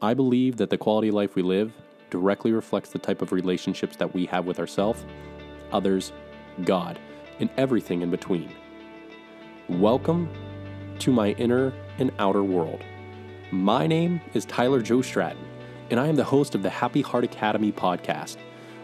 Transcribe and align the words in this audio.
I 0.00 0.14
believe 0.14 0.58
that 0.58 0.70
the 0.70 0.78
quality 0.78 1.08
of 1.08 1.14
life 1.14 1.34
we 1.34 1.42
live 1.42 1.72
directly 2.10 2.52
reflects 2.52 2.90
the 2.90 3.00
type 3.00 3.20
of 3.20 3.32
relationships 3.32 3.96
that 3.96 4.14
we 4.14 4.26
have 4.26 4.46
with 4.46 4.60
ourselves, 4.60 5.04
others, 5.72 6.12
God, 6.62 7.00
and 7.40 7.50
everything 7.56 8.02
in 8.02 8.10
between. 8.12 8.52
Welcome 9.68 10.30
to 11.00 11.10
my 11.10 11.30
inner 11.30 11.72
and 11.98 12.12
outer 12.20 12.44
world. 12.44 12.84
My 13.50 13.88
name 13.88 14.20
is 14.34 14.44
Tyler 14.44 14.80
Joe 14.82 15.02
Stratton, 15.02 15.44
and 15.90 15.98
I 15.98 16.06
am 16.06 16.14
the 16.14 16.22
host 16.22 16.54
of 16.54 16.62
the 16.62 16.70
Happy 16.70 17.02
Heart 17.02 17.24
Academy 17.24 17.72
podcast, 17.72 18.36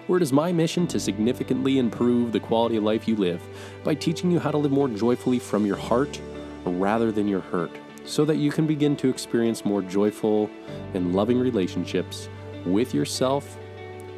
where 0.09 0.17
it 0.17 0.23
is 0.25 0.33
my 0.33 0.51
mission 0.51 0.85
to 0.89 0.99
significantly 0.99 1.79
improve 1.79 2.33
the 2.33 2.41
quality 2.41 2.75
of 2.75 2.83
life 2.83 3.07
you 3.07 3.15
live 3.15 3.41
by 3.85 3.95
teaching 3.95 4.33
you 4.33 4.41
how 4.41 4.51
to 4.51 4.59
live 4.59 4.73
more 4.73 4.89
joyfully 4.89 5.39
from 5.39 5.65
your 5.65 5.77
heart 5.77 6.21
rather 6.65 7.13
than 7.13 7.29
your 7.29 7.41
hurt, 7.41 7.71
so 8.05 8.25
that 8.25 8.37
you 8.37 8.51
can 8.51 8.67
begin 8.67 8.97
to 8.97 9.09
experience 9.09 9.65
more 9.65 9.83
joyful 9.83 10.51
and 10.93 11.15
loving 11.15 11.39
relationships 11.39 12.29
with 12.67 12.95
yourself, 12.95 13.59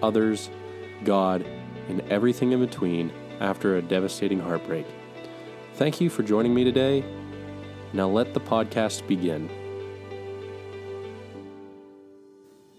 others, 0.02 0.50
God, 1.04 1.44
and 1.88 2.00
everything 2.10 2.52
in 2.52 2.60
between 2.60 3.12
after 3.40 3.76
a 3.76 3.82
devastating 3.82 4.40
heartbreak. 4.40 4.86
Thank 5.74 6.00
you 6.00 6.10
for 6.10 6.22
joining 6.22 6.54
me 6.54 6.64
today. 6.64 7.04
Now 7.92 8.08
let 8.08 8.34
the 8.34 8.40
podcast 8.40 9.06
begin. 9.06 9.48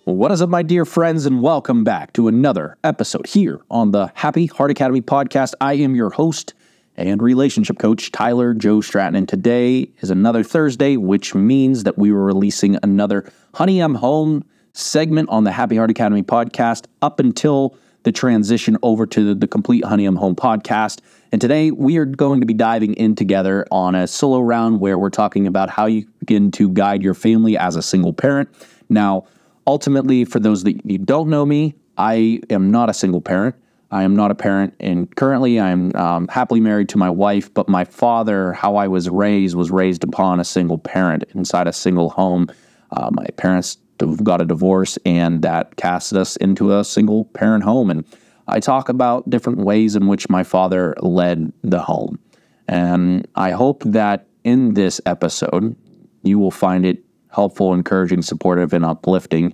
What 0.04 0.32
is 0.32 0.42
up, 0.42 0.50
my 0.50 0.64
dear 0.64 0.86
friends, 0.86 1.26
and 1.26 1.42
welcome 1.42 1.84
back 1.84 2.14
to 2.14 2.28
another 2.28 2.78
episode 2.84 3.28
here 3.28 3.60
on 3.70 3.92
the 3.92 4.12
Happy 4.16 4.46
Heart 4.46 4.72
Academy 4.72 5.02
podcast. 5.02 5.54
I 5.60 5.74
am 5.74 5.96
your 5.96 6.12
host 6.12 6.54
and 6.98 7.22
relationship 7.22 7.78
coach, 7.78 8.12
Tyler 8.12 8.54
Joe 8.54 8.82
Stratton, 8.82 9.16
and 9.16 9.30
today 9.30 9.90
is 10.00 10.10
another 10.10 10.44
Thursday, 10.44 10.98
which 10.98 11.36
means 11.36 11.84
that 11.84 11.98
we 11.98 12.12
were 12.12 12.24
releasing 12.24 12.78
another 12.82 13.32
Honey 13.54 13.80
I'm 13.80 13.96
Home 13.96 14.44
segment 14.74 15.30
on 15.30 15.44
the 15.44 15.52
Happy 15.52 15.78
Heart 15.78 15.92
Academy 15.92 16.24
podcast 16.24 16.86
up 17.02 17.20
until 17.20 17.76
the 18.04 18.12
transition 18.12 18.78
over 18.84 19.06
to 19.06 19.36
the, 19.36 19.48
complete 19.48 19.86
Honey 19.86 20.06
I'm 20.06 20.16
Home 20.16 20.36
podcast. 20.36 21.00
And 21.32 21.40
today 21.40 21.72
we 21.72 21.98
are 21.98 22.06
going 22.06 22.40
to 22.40 22.46
be 22.46 22.54
diving 22.54 22.94
in 22.96 23.16
together 23.16 23.66
on 23.70 23.96
a 23.96 24.08
solo 24.08 24.40
round 24.40 24.80
where 24.80 24.98
we're 24.98 25.10
talking 25.10 25.46
about 25.46 25.70
how 25.70 25.86
you 25.86 26.08
begin 26.20 26.52
to 26.52 26.70
guide 26.70 27.04
your 27.04 27.14
family 27.14 27.58
as 27.58 27.76
a 27.76 27.82
single 27.82 28.14
parent. 28.14 28.50
Now, 28.90 29.28
ultimately, 29.68 30.26
for 30.26 30.40
those 30.40 30.64
that 30.64 30.84
you 30.90 30.98
don't 30.98 31.30
know 31.30 31.46
me, 31.46 31.76
I 31.98 32.42
am 32.50 32.72
not 32.72 32.90
a 32.90 32.94
single 32.94 33.22
parent. 33.22 33.56
I 33.90 34.04
am 34.04 34.16
not 34.16 34.32
a 34.32 34.36
parent, 34.36 34.74
and 34.80 35.14
currently 35.16 35.60
I'm 35.60 35.96
um, 35.96 36.28
happily 36.28 36.60
married 36.60 36.90
to 36.90 36.98
my 36.98 37.10
wife. 37.10 37.54
But 37.54 37.70
my 37.70 37.86
father, 37.86 38.52
how 38.54 38.76
I 38.76 38.88
was 38.88 39.10
raised, 39.10 39.56
was 39.56 39.72
raised 39.72 40.04
upon 40.04 40.40
a 40.40 40.44
single 40.44 40.78
parent 40.78 41.24
inside 41.34 41.68
a 41.68 41.74
single 41.74 42.10
home. 42.10 42.48
Uh, 42.92 43.10
my 43.14 43.26
parents 43.38 43.78
got 44.24 44.42
a 44.42 44.46
divorce, 44.46 44.98
and 45.06 45.42
that 45.42 45.78
cast 45.78 46.14
us 46.14 46.36
into 46.36 46.78
a 46.78 46.84
single 46.84 47.26
parent 47.26 47.64
home. 47.64 47.90
And 47.90 48.04
I 48.48 48.60
talk 48.60 48.90
about 48.90 49.30
different 49.30 49.60
ways 49.60 49.96
in 49.96 50.08
which 50.08 50.30
my 50.30 50.44
father 50.44 50.94
led 51.00 51.54
the 51.64 51.80
home. 51.80 52.20
And 52.68 53.28
I 53.36 53.52
hope 53.52 53.84
that 53.86 54.28
in 54.44 54.74
this 54.74 55.00
episode, 55.06 55.76
you 56.24 56.40
will 56.40 56.52
find 56.52 56.86
it 56.86 57.04
helpful, 57.30 57.74
encouraging, 57.74 58.22
supportive, 58.22 58.74
and 58.74 58.84
uplifting. 58.84 59.54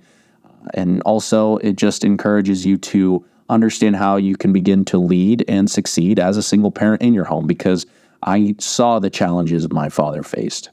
And 0.74 1.02
also, 1.02 1.58
it 1.58 1.76
just 1.76 2.04
encourages 2.04 2.66
you 2.66 2.76
to 2.78 3.24
understand 3.48 3.96
how 3.96 4.16
you 4.16 4.36
can 4.36 4.52
begin 4.52 4.84
to 4.86 4.98
lead 4.98 5.44
and 5.48 5.70
succeed 5.70 6.18
as 6.18 6.36
a 6.36 6.42
single 6.42 6.70
parent 6.70 7.02
in 7.02 7.14
your 7.14 7.24
home 7.24 7.46
because 7.46 7.86
I 8.22 8.54
saw 8.58 8.98
the 8.98 9.10
challenges 9.10 9.70
my 9.70 9.88
father 9.88 10.22
faced. 10.22 10.70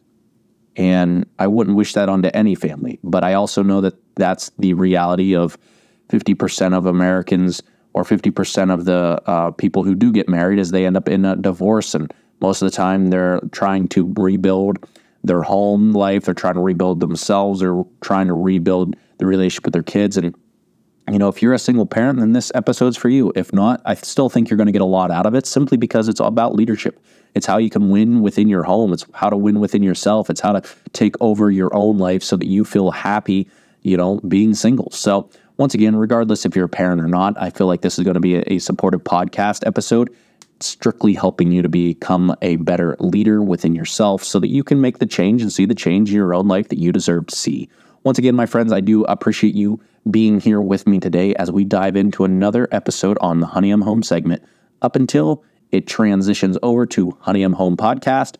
And 0.77 1.25
I 1.37 1.47
wouldn't 1.47 1.75
wish 1.75 1.93
that 1.93 2.07
onto 2.07 2.29
any 2.33 2.55
family. 2.55 2.99
But 3.03 3.23
I 3.23 3.33
also 3.33 3.61
know 3.61 3.81
that 3.81 3.95
that's 4.15 4.51
the 4.57 4.73
reality 4.73 5.35
of 5.35 5.57
50% 6.09 6.73
of 6.73 6.85
Americans 6.85 7.61
or 7.93 8.03
50% 8.03 8.73
of 8.73 8.85
the 8.85 9.21
uh, 9.25 9.51
people 9.51 9.83
who 9.83 9.95
do 9.95 10.13
get 10.13 10.29
married 10.29 10.59
is 10.59 10.71
they 10.71 10.85
end 10.85 10.95
up 10.95 11.09
in 11.09 11.25
a 11.25 11.35
divorce. 11.35 11.93
And 11.93 12.13
most 12.39 12.61
of 12.61 12.71
the 12.71 12.75
time 12.75 13.09
they're 13.09 13.41
trying 13.51 13.89
to 13.89 14.13
rebuild 14.17 14.87
their 15.23 15.41
home 15.41 15.91
life. 15.91 16.25
They're 16.25 16.33
trying 16.33 16.55
to 16.55 16.61
rebuild 16.61 16.99
themselves 16.99 17.59
they're 17.59 17.83
trying 18.01 18.27
to 18.27 18.33
rebuild 18.33 18.95
the 19.17 19.25
relationship 19.25 19.65
with 19.65 19.73
their 19.73 19.83
kids. 19.83 20.17
And, 20.17 20.35
you 21.09 21.17
know, 21.17 21.29
if 21.29 21.41
you're 21.41 21.53
a 21.53 21.59
single 21.59 21.85
parent, 21.85 22.19
then 22.19 22.33
this 22.33 22.51
episode's 22.53 22.97
for 22.97 23.09
you. 23.09 23.31
If 23.35 23.51
not, 23.53 23.81
I 23.85 23.95
still 23.95 24.29
think 24.29 24.49
you're 24.49 24.57
going 24.57 24.67
to 24.67 24.71
get 24.71 24.81
a 24.81 24.85
lot 24.85 25.11
out 25.11 25.25
of 25.25 25.35
it 25.35 25.45
simply 25.45 25.77
because 25.77 26.07
it's 26.07 26.19
about 26.19 26.55
leadership. 26.55 27.03
It's 27.33 27.45
how 27.45 27.57
you 27.57 27.69
can 27.69 27.89
win 27.89 28.21
within 28.21 28.47
your 28.47 28.63
home. 28.63 28.93
It's 28.93 29.05
how 29.13 29.29
to 29.29 29.37
win 29.37 29.59
within 29.59 29.83
yourself. 29.83 30.29
It's 30.29 30.41
how 30.41 30.51
to 30.53 30.61
take 30.93 31.15
over 31.21 31.49
your 31.49 31.73
own 31.75 31.97
life 31.97 32.23
so 32.23 32.35
that 32.37 32.47
you 32.47 32.65
feel 32.65 32.91
happy, 32.91 33.47
you 33.81 33.97
know, 33.97 34.19
being 34.27 34.53
single. 34.53 34.91
So, 34.91 35.29
once 35.57 35.73
again, 35.73 35.95
regardless 35.95 36.45
if 36.45 36.55
you're 36.55 36.65
a 36.65 36.69
parent 36.69 37.01
or 37.01 37.07
not, 37.07 37.39
I 37.39 37.51
feel 37.51 37.67
like 37.67 37.81
this 37.81 37.99
is 37.99 38.03
going 38.03 38.15
to 38.15 38.19
be 38.19 38.35
a, 38.35 38.43
a 38.47 38.59
supportive 38.59 39.03
podcast 39.03 39.65
episode, 39.65 40.09
strictly 40.59 41.13
helping 41.13 41.51
you 41.51 41.61
to 41.61 41.69
become 41.69 42.35
a 42.41 42.55
better 42.57 42.95
leader 42.99 43.43
within 43.43 43.75
yourself 43.75 44.23
so 44.23 44.39
that 44.39 44.47
you 44.47 44.63
can 44.63 44.81
make 44.81 44.97
the 44.97 45.05
change 45.05 45.41
and 45.41 45.53
see 45.53 45.65
the 45.65 45.75
change 45.75 46.09
in 46.09 46.15
your 46.15 46.33
own 46.33 46.47
life 46.47 46.69
that 46.69 46.79
you 46.79 46.91
deserve 46.91 47.27
to 47.27 47.35
see. 47.35 47.69
Once 48.03 48.17
again, 48.17 48.35
my 48.35 48.47
friends, 48.47 48.73
I 48.73 48.79
do 48.79 49.03
appreciate 49.03 49.53
you 49.53 49.79
being 50.09 50.39
here 50.39 50.59
with 50.59 50.87
me 50.87 50.99
today 50.99 51.35
as 51.35 51.51
we 51.51 51.63
dive 51.63 51.95
into 51.95 52.23
another 52.23 52.67
episode 52.71 53.15
on 53.21 53.41
the 53.41 53.45
Honey 53.45 53.69
I'm 53.69 53.81
Home 53.81 54.01
segment. 54.01 54.41
Up 54.81 54.95
until 54.95 55.43
it 55.71 55.85
transitions 55.85 56.57
over 56.63 56.87
to 56.87 57.15
Honey 57.21 57.43
I'm 57.43 57.53
Home 57.53 57.77
podcast. 57.77 58.37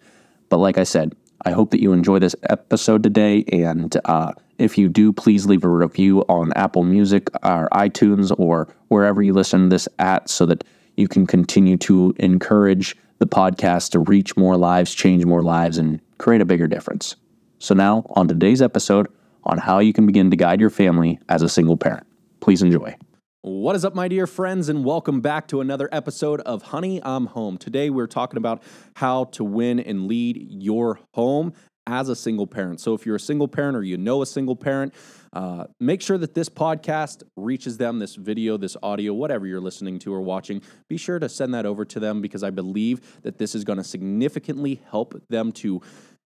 But 0.49 0.57
like 0.57 0.79
I 0.79 0.83
said, 0.83 1.15
I 1.45 1.51
hope 1.51 1.69
that 1.71 1.81
you 1.81 1.93
enjoy 1.93 2.17
this 2.17 2.35
episode 2.49 3.03
today. 3.03 3.43
And 3.51 3.95
uh, 4.05 4.31
if 4.57 4.79
you 4.79 4.89
do, 4.89 5.13
please 5.13 5.45
leave 5.45 5.63
a 5.63 5.69
review 5.69 6.21
on 6.21 6.51
Apple 6.53 6.83
Music 6.83 7.29
or 7.43 7.69
iTunes 7.71 8.33
or 8.39 8.67
wherever 8.87 9.21
you 9.21 9.33
listen 9.33 9.63
to 9.63 9.69
this 9.69 9.87
at 9.99 10.27
so 10.27 10.47
that 10.47 10.63
you 10.97 11.07
can 11.07 11.27
continue 11.27 11.77
to 11.77 12.15
encourage 12.17 12.97
the 13.19 13.27
podcast 13.27 13.91
to 13.91 13.99
reach 13.99 14.35
more 14.35 14.57
lives, 14.57 14.95
change 14.95 15.23
more 15.23 15.43
lives, 15.43 15.77
and 15.77 16.01
create 16.17 16.41
a 16.41 16.45
bigger 16.45 16.67
difference. 16.67 17.15
So, 17.59 17.75
now 17.75 18.07
on 18.15 18.27
today's 18.27 18.61
episode 18.61 19.07
on 19.43 19.57
how 19.57 19.79
you 19.79 19.93
can 19.93 20.05
begin 20.05 20.29
to 20.31 20.35
guide 20.35 20.59
your 20.59 20.69
family 20.69 21.19
as 21.29 21.41
a 21.41 21.49
single 21.49 21.77
parent. 21.77 22.05
Please 22.39 22.61
enjoy. 22.61 22.95
What 23.43 23.75
is 23.75 23.83
up, 23.83 23.95
my 23.95 24.07
dear 24.07 24.27
friends, 24.27 24.69
and 24.69 24.85
welcome 24.85 25.19
back 25.19 25.47
to 25.47 25.61
another 25.61 25.89
episode 25.91 26.41
of 26.41 26.61
Honey 26.61 27.01
I'm 27.03 27.25
Home. 27.25 27.57
Today, 27.57 27.89
we're 27.89 28.05
talking 28.05 28.37
about 28.37 28.61
how 28.95 29.25
to 29.25 29.43
win 29.43 29.79
and 29.79 30.07
lead 30.07 30.37
your 30.51 30.99
home 31.15 31.53
as 31.87 32.07
a 32.09 32.15
single 32.15 32.45
parent. 32.45 32.79
So, 32.79 32.93
if 32.93 33.03
you're 33.03 33.15
a 33.15 33.19
single 33.19 33.47
parent 33.47 33.75
or 33.75 33.81
you 33.81 33.97
know 33.97 34.21
a 34.21 34.27
single 34.27 34.55
parent, 34.55 34.93
uh, 35.33 35.65
make 35.79 36.03
sure 36.03 36.17
that 36.17 36.35
this 36.35 36.49
podcast 36.49 37.23
reaches 37.35 37.77
them, 37.77 37.97
this 37.97 38.15
video, 38.15 38.57
this 38.57 38.77
audio, 38.83 39.13
whatever 39.13 39.47
you're 39.47 39.61
listening 39.61 39.97
to 39.99 40.13
or 40.13 40.21
watching. 40.21 40.61
Be 40.87 40.97
sure 40.97 41.17
to 41.17 41.27
send 41.29 41.53
that 41.53 41.65
over 41.65 41.83
to 41.85 41.99
them 41.99 42.21
because 42.21 42.43
I 42.43 42.49
believe 42.49 43.21
that 43.23 43.37
this 43.37 43.55
is 43.55 43.63
going 43.63 43.77
to 43.77 43.83
significantly 43.83 44.81
help 44.91 45.15
them 45.29 45.51
to 45.53 45.81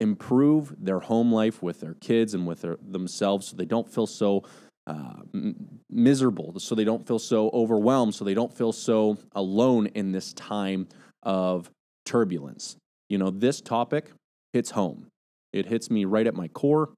improve 0.03 0.75
their 0.79 0.99
home 0.99 1.33
life 1.33 1.63
with 1.63 1.81
their 1.81 1.95
kids 1.95 2.35
and 2.35 2.47
with 2.47 2.61
their, 2.61 2.77
themselves 2.83 3.47
so 3.47 3.57
they 3.57 3.65
don't 3.65 3.89
feel 3.89 4.07
so 4.07 4.43
uh, 4.87 5.23
m- 5.33 5.81
miserable, 5.89 6.59
so 6.59 6.75
they 6.75 6.85
don't 6.85 7.07
feel 7.07 7.21
so 7.21 7.49
overwhelmed, 7.55 8.15
so 8.15 8.25
they 8.25 8.35
don't 8.35 8.53
feel 8.53 8.73
so 8.73 9.17
alone 9.35 9.87
in 9.95 10.11
this 10.11 10.33
time 10.33 10.89
of 11.23 11.71
turbulence. 12.05 12.77
You 13.09 13.19
know, 13.19 13.31
this 13.31 13.61
topic 13.61 14.11
hits 14.53 14.71
home. 14.73 15.07
It 15.53 15.67
hits 15.67 15.89
me 15.89 16.05
right 16.05 16.27
at 16.27 16.35
my 16.35 16.49
core. 16.49 16.91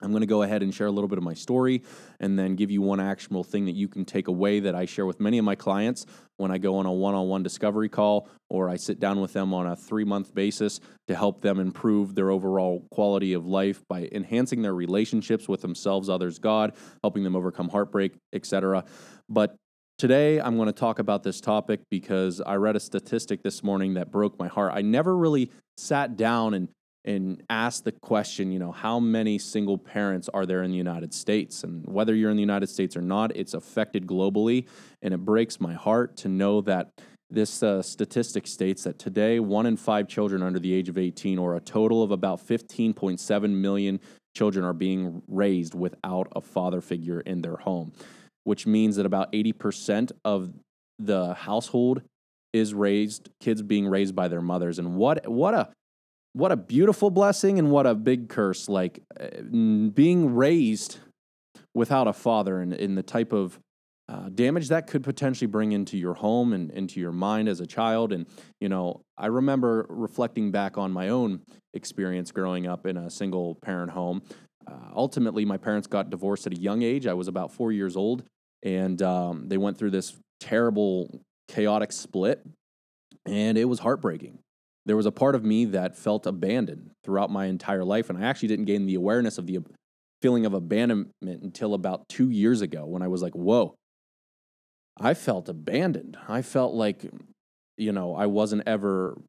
I'm 0.00 0.10
going 0.10 0.20
to 0.20 0.26
go 0.26 0.42
ahead 0.42 0.62
and 0.62 0.74
share 0.74 0.86
a 0.86 0.90
little 0.90 1.08
bit 1.08 1.18
of 1.18 1.24
my 1.24 1.34
story 1.34 1.82
and 2.20 2.38
then 2.38 2.54
give 2.54 2.70
you 2.70 2.82
one 2.82 3.00
actionable 3.00 3.44
thing 3.44 3.64
that 3.66 3.74
you 3.74 3.88
can 3.88 4.04
take 4.04 4.28
away 4.28 4.60
that 4.60 4.74
I 4.74 4.84
share 4.84 5.06
with 5.06 5.20
many 5.20 5.38
of 5.38 5.44
my 5.44 5.54
clients 5.54 6.06
when 6.36 6.50
I 6.50 6.58
go 6.58 6.76
on 6.76 6.86
a 6.86 6.92
one 6.92 7.14
on 7.14 7.28
one 7.28 7.42
discovery 7.42 7.88
call 7.88 8.28
or 8.48 8.68
I 8.68 8.76
sit 8.76 9.00
down 9.00 9.20
with 9.20 9.32
them 9.32 9.52
on 9.52 9.66
a 9.66 9.76
three 9.76 10.04
month 10.04 10.34
basis 10.34 10.80
to 11.08 11.16
help 11.16 11.40
them 11.40 11.58
improve 11.58 12.14
their 12.14 12.30
overall 12.30 12.86
quality 12.90 13.32
of 13.32 13.46
life 13.46 13.82
by 13.88 14.08
enhancing 14.12 14.62
their 14.62 14.74
relationships 14.74 15.48
with 15.48 15.62
themselves, 15.62 16.08
others, 16.08 16.38
God, 16.38 16.74
helping 17.02 17.24
them 17.24 17.34
overcome 17.34 17.68
heartbreak, 17.68 18.14
etc. 18.32 18.84
But 19.28 19.56
Today, 19.98 20.40
I'm 20.40 20.54
going 20.54 20.66
to 20.66 20.72
talk 20.72 21.00
about 21.00 21.24
this 21.24 21.40
topic 21.40 21.80
because 21.90 22.40
I 22.40 22.54
read 22.54 22.76
a 22.76 22.80
statistic 22.80 23.42
this 23.42 23.64
morning 23.64 23.94
that 23.94 24.12
broke 24.12 24.38
my 24.38 24.46
heart. 24.46 24.70
I 24.72 24.80
never 24.80 25.16
really 25.16 25.50
sat 25.76 26.16
down 26.16 26.54
and 26.54 26.68
and 27.08 27.42
ask 27.48 27.84
the 27.84 27.92
question, 27.92 28.52
you 28.52 28.58
know, 28.58 28.70
how 28.70 29.00
many 29.00 29.38
single 29.38 29.78
parents 29.78 30.28
are 30.34 30.44
there 30.44 30.62
in 30.62 30.70
the 30.70 30.76
United 30.76 31.14
States? 31.14 31.64
And 31.64 31.82
whether 31.86 32.14
you're 32.14 32.30
in 32.30 32.36
the 32.36 32.42
United 32.42 32.68
States 32.68 32.98
or 32.98 33.00
not, 33.00 33.34
it's 33.34 33.54
affected 33.54 34.06
globally. 34.06 34.66
And 35.00 35.14
it 35.14 35.18
breaks 35.18 35.58
my 35.58 35.72
heart 35.72 36.18
to 36.18 36.28
know 36.28 36.60
that 36.62 36.90
this 37.30 37.62
uh, 37.62 37.80
statistic 37.80 38.46
states 38.46 38.84
that 38.84 38.98
today, 38.98 39.40
one 39.40 39.64
in 39.64 39.78
five 39.78 40.06
children 40.06 40.42
under 40.42 40.58
the 40.58 40.72
age 40.74 40.90
of 40.90 40.98
18, 40.98 41.38
or 41.38 41.56
a 41.56 41.60
total 41.60 42.02
of 42.02 42.10
about 42.10 42.46
15.7 42.46 43.50
million 43.50 44.00
children, 44.36 44.66
are 44.66 44.74
being 44.74 45.22
raised 45.28 45.74
without 45.74 46.28
a 46.36 46.42
father 46.42 46.82
figure 46.82 47.20
in 47.20 47.40
their 47.40 47.56
home, 47.56 47.90
which 48.44 48.66
means 48.66 48.96
that 48.96 49.06
about 49.06 49.32
80% 49.32 50.12
of 50.26 50.52
the 50.98 51.32
household 51.32 52.02
is 52.52 52.74
raised, 52.74 53.30
kids 53.40 53.62
being 53.62 53.86
raised 53.86 54.14
by 54.14 54.28
their 54.28 54.42
mothers. 54.42 54.78
And 54.78 54.94
what, 54.96 55.26
what 55.26 55.54
a 55.54 55.70
what 56.32 56.52
a 56.52 56.56
beautiful 56.56 57.10
blessing 57.10 57.58
and 57.58 57.70
what 57.70 57.86
a 57.86 57.94
big 57.94 58.28
curse. 58.28 58.68
Like 58.68 59.02
uh, 59.18 59.42
being 59.42 60.34
raised 60.34 60.98
without 61.74 62.08
a 62.08 62.12
father 62.12 62.60
and 62.60 62.72
in 62.72 62.94
the 62.94 63.02
type 63.02 63.32
of 63.32 63.58
uh, 64.08 64.30
damage 64.30 64.68
that 64.68 64.86
could 64.86 65.04
potentially 65.04 65.46
bring 65.46 65.72
into 65.72 65.98
your 65.98 66.14
home 66.14 66.54
and 66.54 66.70
into 66.70 66.98
your 66.98 67.12
mind 67.12 67.48
as 67.48 67.60
a 67.60 67.66
child. 67.66 68.12
And, 68.12 68.26
you 68.60 68.68
know, 68.68 69.02
I 69.18 69.26
remember 69.26 69.86
reflecting 69.90 70.50
back 70.50 70.78
on 70.78 70.92
my 70.92 71.10
own 71.10 71.42
experience 71.74 72.32
growing 72.32 72.66
up 72.66 72.86
in 72.86 72.96
a 72.96 73.10
single 73.10 73.56
parent 73.56 73.90
home. 73.90 74.22
Uh, 74.66 74.90
ultimately, 74.94 75.44
my 75.44 75.58
parents 75.58 75.86
got 75.86 76.08
divorced 76.08 76.46
at 76.46 76.54
a 76.54 76.60
young 76.60 76.82
age. 76.82 77.06
I 77.06 77.14
was 77.14 77.28
about 77.28 77.52
four 77.52 77.70
years 77.70 77.96
old, 77.96 78.24
and 78.62 79.00
um, 79.02 79.48
they 79.48 79.58
went 79.58 79.78
through 79.78 79.90
this 79.90 80.14
terrible, 80.40 81.20
chaotic 81.48 81.92
split, 81.92 82.44
and 83.26 83.58
it 83.58 83.64
was 83.66 83.78
heartbreaking. 83.78 84.38
There 84.88 84.96
was 84.96 85.04
a 85.04 85.12
part 85.12 85.34
of 85.34 85.44
me 85.44 85.66
that 85.66 85.96
felt 85.96 86.26
abandoned 86.26 86.92
throughout 87.04 87.30
my 87.30 87.44
entire 87.44 87.84
life, 87.84 88.08
and 88.08 88.18
I 88.18 88.26
actually 88.26 88.48
didn't 88.48 88.64
gain 88.64 88.86
the 88.86 88.94
awareness 88.94 89.36
of 89.36 89.46
the 89.46 89.58
feeling 90.22 90.46
of 90.46 90.54
abandonment 90.54 91.42
until 91.42 91.74
about 91.74 92.08
two 92.08 92.30
years 92.30 92.62
ago 92.62 92.86
when 92.86 93.02
I 93.02 93.08
was 93.08 93.20
like, 93.20 93.34
whoa, 93.34 93.74
I 94.98 95.12
felt 95.12 95.50
abandoned. 95.50 96.16
I 96.26 96.40
felt 96.40 96.72
like, 96.72 97.04
you 97.76 97.92
know, 97.92 98.14
I 98.16 98.24
wasn't 98.26 98.62
ever 98.66 99.20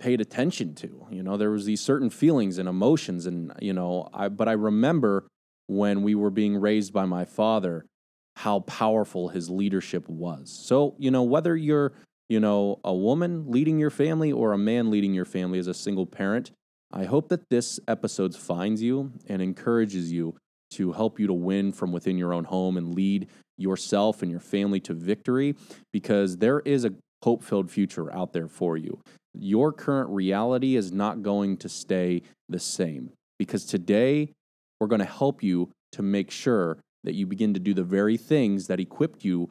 paid 0.00 0.20
attention 0.20 0.74
to. 0.74 1.06
You 1.12 1.22
know, 1.22 1.36
there 1.36 1.50
was 1.50 1.66
these 1.66 1.80
certain 1.80 2.10
feelings 2.10 2.58
and 2.58 2.68
emotions 2.68 3.26
and, 3.26 3.52
you 3.60 3.72
know, 3.72 4.08
I 4.12 4.28
but 4.28 4.48
I 4.48 4.52
remember 4.52 5.28
when 5.68 6.02
we 6.02 6.16
were 6.16 6.30
being 6.30 6.56
raised 6.60 6.92
by 6.92 7.06
my 7.06 7.24
father 7.24 7.86
how 8.34 8.60
powerful 8.60 9.28
his 9.28 9.48
leadership 9.48 10.08
was. 10.08 10.50
So, 10.50 10.96
you 10.98 11.12
know, 11.12 11.22
whether 11.22 11.56
you're, 11.56 11.92
you 12.28 12.40
know, 12.40 12.80
a 12.84 12.94
woman 12.94 13.50
leading 13.50 13.78
your 13.78 13.90
family 13.90 14.32
or 14.32 14.52
a 14.52 14.58
man 14.58 14.90
leading 14.90 15.14
your 15.14 15.24
family 15.24 15.58
as 15.58 15.66
a 15.66 15.74
single 15.74 16.06
parent, 16.06 16.50
I 16.92 17.04
hope 17.04 17.28
that 17.28 17.48
this 17.50 17.80
episode 17.88 18.34
finds 18.34 18.82
you 18.82 19.12
and 19.28 19.42
encourages 19.42 20.12
you 20.12 20.36
to 20.72 20.92
help 20.92 21.20
you 21.20 21.26
to 21.26 21.32
win 21.32 21.72
from 21.72 21.92
within 21.92 22.18
your 22.18 22.32
own 22.32 22.44
home 22.44 22.76
and 22.76 22.94
lead 22.94 23.28
yourself 23.56 24.22
and 24.22 24.30
your 24.30 24.40
family 24.40 24.80
to 24.80 24.94
victory 24.94 25.54
because 25.92 26.38
there 26.38 26.60
is 26.60 26.84
a 26.84 26.94
hope 27.22 27.42
filled 27.42 27.70
future 27.70 28.12
out 28.14 28.32
there 28.32 28.48
for 28.48 28.76
you. 28.76 29.00
Your 29.34 29.72
current 29.72 30.10
reality 30.10 30.76
is 30.76 30.92
not 30.92 31.22
going 31.22 31.56
to 31.58 31.68
stay 31.68 32.22
the 32.48 32.58
same 32.58 33.12
because 33.38 33.64
today 33.64 34.32
we're 34.80 34.86
going 34.86 35.00
to 35.00 35.04
help 35.04 35.42
you 35.42 35.70
to 35.92 36.02
make 36.02 36.30
sure 36.30 36.78
that 37.04 37.14
you 37.14 37.26
begin 37.26 37.54
to 37.54 37.60
do 37.60 37.72
the 37.72 37.84
very 37.84 38.16
things 38.16 38.66
that 38.66 38.80
equipped 38.80 39.24
you 39.24 39.48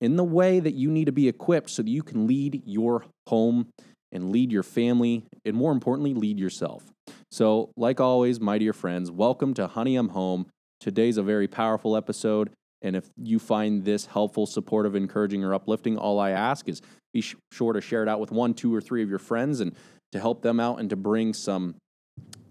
in 0.00 0.16
the 0.16 0.24
way 0.24 0.60
that 0.60 0.74
you 0.74 0.90
need 0.90 1.06
to 1.06 1.12
be 1.12 1.28
equipped 1.28 1.70
so 1.70 1.82
that 1.82 1.90
you 1.90 2.02
can 2.02 2.26
lead 2.26 2.62
your 2.66 3.04
home 3.28 3.68
and 4.12 4.30
lead 4.30 4.52
your 4.52 4.62
family 4.62 5.24
and 5.44 5.56
more 5.56 5.72
importantly 5.72 6.14
lead 6.14 6.38
yourself. 6.38 6.84
So, 7.30 7.70
like 7.76 8.00
always, 8.00 8.40
my 8.40 8.58
dear 8.58 8.72
friends, 8.72 9.10
welcome 9.10 9.54
to 9.54 9.66
Honey 9.66 9.96
I'm 9.96 10.10
Home. 10.10 10.46
Today's 10.80 11.16
a 11.16 11.22
very 11.22 11.48
powerful 11.48 11.96
episode 11.96 12.50
and 12.82 12.94
if 12.94 13.10
you 13.16 13.38
find 13.38 13.84
this 13.84 14.06
helpful, 14.06 14.46
supportive, 14.46 14.94
encouraging, 14.94 15.42
or 15.42 15.54
uplifting, 15.54 15.96
all 15.96 16.20
I 16.20 16.30
ask 16.30 16.68
is 16.68 16.82
be 17.12 17.20
sh- 17.20 17.36
sure 17.50 17.72
to 17.72 17.80
share 17.80 18.02
it 18.02 18.08
out 18.08 18.20
with 18.20 18.30
one, 18.30 18.54
two, 18.54 18.74
or 18.74 18.80
three 18.80 19.02
of 19.02 19.08
your 19.08 19.18
friends 19.18 19.60
and 19.60 19.74
to 20.12 20.20
help 20.20 20.42
them 20.42 20.60
out 20.60 20.78
and 20.78 20.90
to 20.90 20.96
bring 20.96 21.32
some 21.32 21.74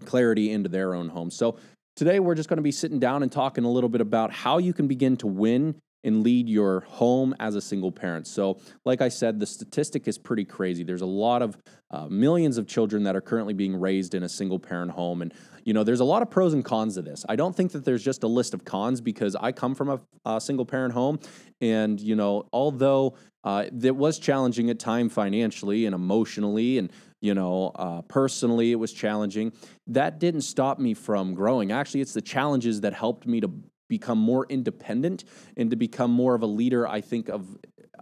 clarity 0.04 0.50
into 0.50 0.68
their 0.68 0.94
own 0.94 1.08
home. 1.08 1.30
So 1.30 1.56
today 1.94 2.20
we're 2.20 2.34
just 2.34 2.48
going 2.48 2.58
to 2.58 2.62
be 2.62 2.72
sitting 2.72 2.98
down 2.98 3.22
and 3.22 3.30
talking 3.30 3.64
a 3.64 3.70
little 3.70 3.88
bit 3.88 4.00
about 4.00 4.32
how 4.32 4.58
you 4.58 4.72
can 4.72 4.86
begin 4.88 5.16
to 5.18 5.26
win 5.26 5.76
and 6.06 6.22
lead 6.22 6.48
your 6.48 6.80
home 6.80 7.34
as 7.40 7.56
a 7.56 7.60
single 7.60 7.92
parent. 7.92 8.26
So, 8.26 8.58
like 8.84 9.02
I 9.02 9.08
said, 9.08 9.38
the 9.38 9.46
statistic 9.46 10.08
is 10.08 10.16
pretty 10.16 10.44
crazy. 10.44 10.84
There's 10.84 11.02
a 11.02 11.06
lot 11.06 11.42
of 11.42 11.58
uh, 11.90 12.06
millions 12.06 12.56
of 12.58 12.66
children 12.66 13.02
that 13.02 13.14
are 13.14 13.20
currently 13.20 13.54
being 13.54 13.78
raised 13.78 14.14
in 14.14 14.22
a 14.22 14.28
single 14.28 14.58
parent 14.58 14.92
home. 14.92 15.20
And, 15.22 15.34
you 15.64 15.74
know, 15.74 15.84
there's 15.84 16.00
a 16.00 16.04
lot 16.04 16.22
of 16.22 16.30
pros 16.30 16.54
and 16.54 16.64
cons 16.64 16.94
to 16.94 17.02
this. 17.02 17.24
I 17.28 17.36
don't 17.36 17.54
think 17.54 17.72
that 17.72 17.84
there's 17.84 18.04
just 18.04 18.22
a 18.22 18.28
list 18.28 18.54
of 18.54 18.64
cons 18.64 19.00
because 19.00 19.36
I 19.36 19.52
come 19.52 19.74
from 19.74 19.90
a, 19.90 20.00
a 20.24 20.40
single 20.40 20.64
parent 20.64 20.94
home. 20.94 21.18
And, 21.60 22.00
you 22.00 22.16
know, 22.16 22.48
although 22.52 23.16
uh, 23.44 23.66
it 23.82 23.94
was 23.94 24.18
challenging 24.18 24.70
at 24.70 24.78
time 24.78 25.08
financially 25.08 25.86
and 25.86 25.94
emotionally 25.94 26.78
and, 26.78 26.90
you 27.20 27.34
know, 27.34 27.72
uh, 27.74 28.02
personally, 28.02 28.72
it 28.72 28.76
was 28.76 28.92
challenging. 28.92 29.52
That 29.86 30.18
didn't 30.18 30.42
stop 30.42 30.78
me 30.78 30.94
from 30.94 31.34
growing. 31.34 31.72
Actually, 31.72 32.02
it's 32.02 32.14
the 32.14 32.22
challenges 32.22 32.82
that 32.82 32.92
helped 32.92 33.26
me 33.26 33.40
to 33.40 33.50
become 33.88 34.18
more 34.18 34.46
independent 34.48 35.24
and 35.56 35.70
to 35.70 35.76
become 35.76 36.10
more 36.10 36.34
of 36.34 36.42
a 36.42 36.46
leader, 36.46 36.86
I 36.86 37.00
think, 37.00 37.28
of 37.28 37.46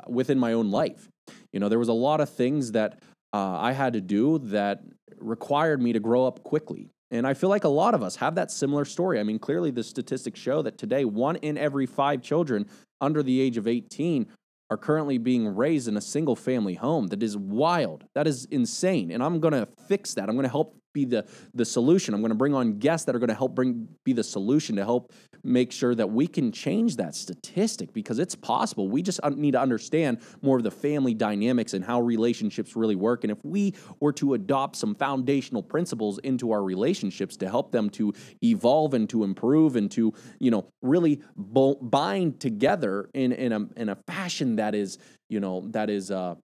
within 0.09 0.39
my 0.39 0.53
own 0.53 0.71
life. 0.71 1.09
You 1.53 1.61
know, 1.61 1.69
there 1.69 1.79
was 1.79 1.89
a 1.89 1.93
lot 1.93 2.21
of 2.21 2.31
things 2.31 2.73
that 2.73 3.03
uh, 3.33 3.59
I 3.59 3.73
had 3.73 3.95
to 3.95 4.01
do 4.01 4.39
that 4.39 4.81
required 5.19 5.81
me 5.81 5.93
to 5.93 6.01
grow 6.01 6.27
up 6.27 6.43
quickly. 6.43 6.91
And 7.11 7.27
I 7.27 7.35
feel 7.35 7.51
like 7.51 7.65
a 7.65 7.69
lot 7.69 7.95
of 7.95 8.03
us 8.03 8.17
have 8.17 8.35
that 8.35 8.51
similar 8.51 8.85
story. 8.85 9.21
I 9.21 9.23
mean, 9.23 9.39
clearly 9.39 9.71
the 9.71 9.85
statistics 9.85 10.41
show 10.41 10.63
that 10.63 10.79
today 10.79 11.05
one 11.05 11.37
in 11.37 11.57
every 11.57 11.87
five 11.87 12.23
children 12.23 12.67
under 13.01 13.23
the 13.23 13.41
age 13.41 13.57
of 13.57 13.69
18 13.69 14.27
are 14.71 14.77
currently 14.77 15.19
being 15.19 15.55
raised 15.55 15.87
in 15.87 15.97
a 15.97 16.01
single 16.01 16.35
family 16.35 16.75
home. 16.75 17.09
That 17.09 17.23
is 17.23 17.37
wild. 17.37 18.05
That 18.15 18.27
is 18.27 18.47
insane. 18.47 19.11
And 19.11 19.23
I'm 19.23 19.39
going 19.39 19.53
to 19.53 19.69
fix 19.87 20.15
that. 20.15 20.29
I'm 20.29 20.35
going 20.35 20.45
to 20.45 20.51
help 20.51 20.77
be 20.95 21.05
the 21.05 21.27
the 21.53 21.65
solution. 21.65 22.15
I'm 22.15 22.23
going 22.23 22.31
to 22.31 22.37
bring 22.37 22.55
on 22.55 22.79
guests 22.79 23.05
that 23.05 23.15
are 23.15 23.19
going 23.19 23.29
to 23.29 23.35
help 23.35 23.55
bring 23.55 23.87
be 24.05 24.15
the 24.15 24.25
solution 24.25 24.77
to 24.77 24.85
help 24.85 25.13
make 25.43 25.73
sure 25.73 25.95
that 25.95 26.11
we 26.11 26.27
can 26.27 26.51
change 26.51 26.97
that 26.97 27.15
statistic 27.15 27.93
because 27.93 28.19
it's 28.19 28.35
possible. 28.35 28.89
We 28.89 29.03
just 29.03 29.21
need 29.37 29.51
to 29.51 29.61
understand 29.61 30.21
more 30.41 30.57
of 30.57 30.63
the 30.63 30.71
family 30.71 31.13
dynamics 31.13 31.75
and 31.75 31.85
how 31.85 32.01
relationships 32.01 32.75
really 32.75 32.97
work. 32.97 33.25
And 33.25 33.31
if 33.31 33.45
we 33.45 33.75
were 34.01 34.13
to 34.15 34.33
adopt 34.33 34.77
some 34.77 34.95
foundational 34.95 35.63
principles 35.63 36.19
into 36.21 36.53
our 36.53 36.63
relationships 36.63 37.37
to 37.39 37.49
help 37.51 37.73
them 37.73 37.91
to 37.91 38.15
evolve 38.43 38.95
and 38.95 39.09
to 39.11 39.25
improve 39.25 39.77
and 39.77 39.91
to, 39.91 40.15
you 40.39 40.51
know, 40.51 40.67
really 40.81 41.21
bind 41.37 42.41
together 42.41 43.11
in 43.13 43.33
in 43.33 43.53
a 43.53 43.61
in 43.77 43.89
a 43.91 43.97
fashion 44.07 44.57
that 44.57 44.75
is, 44.75 44.99
you 45.29 45.41
know, 45.41 45.67
that 45.73 45.91
is 45.91 46.11
uh 46.11 46.37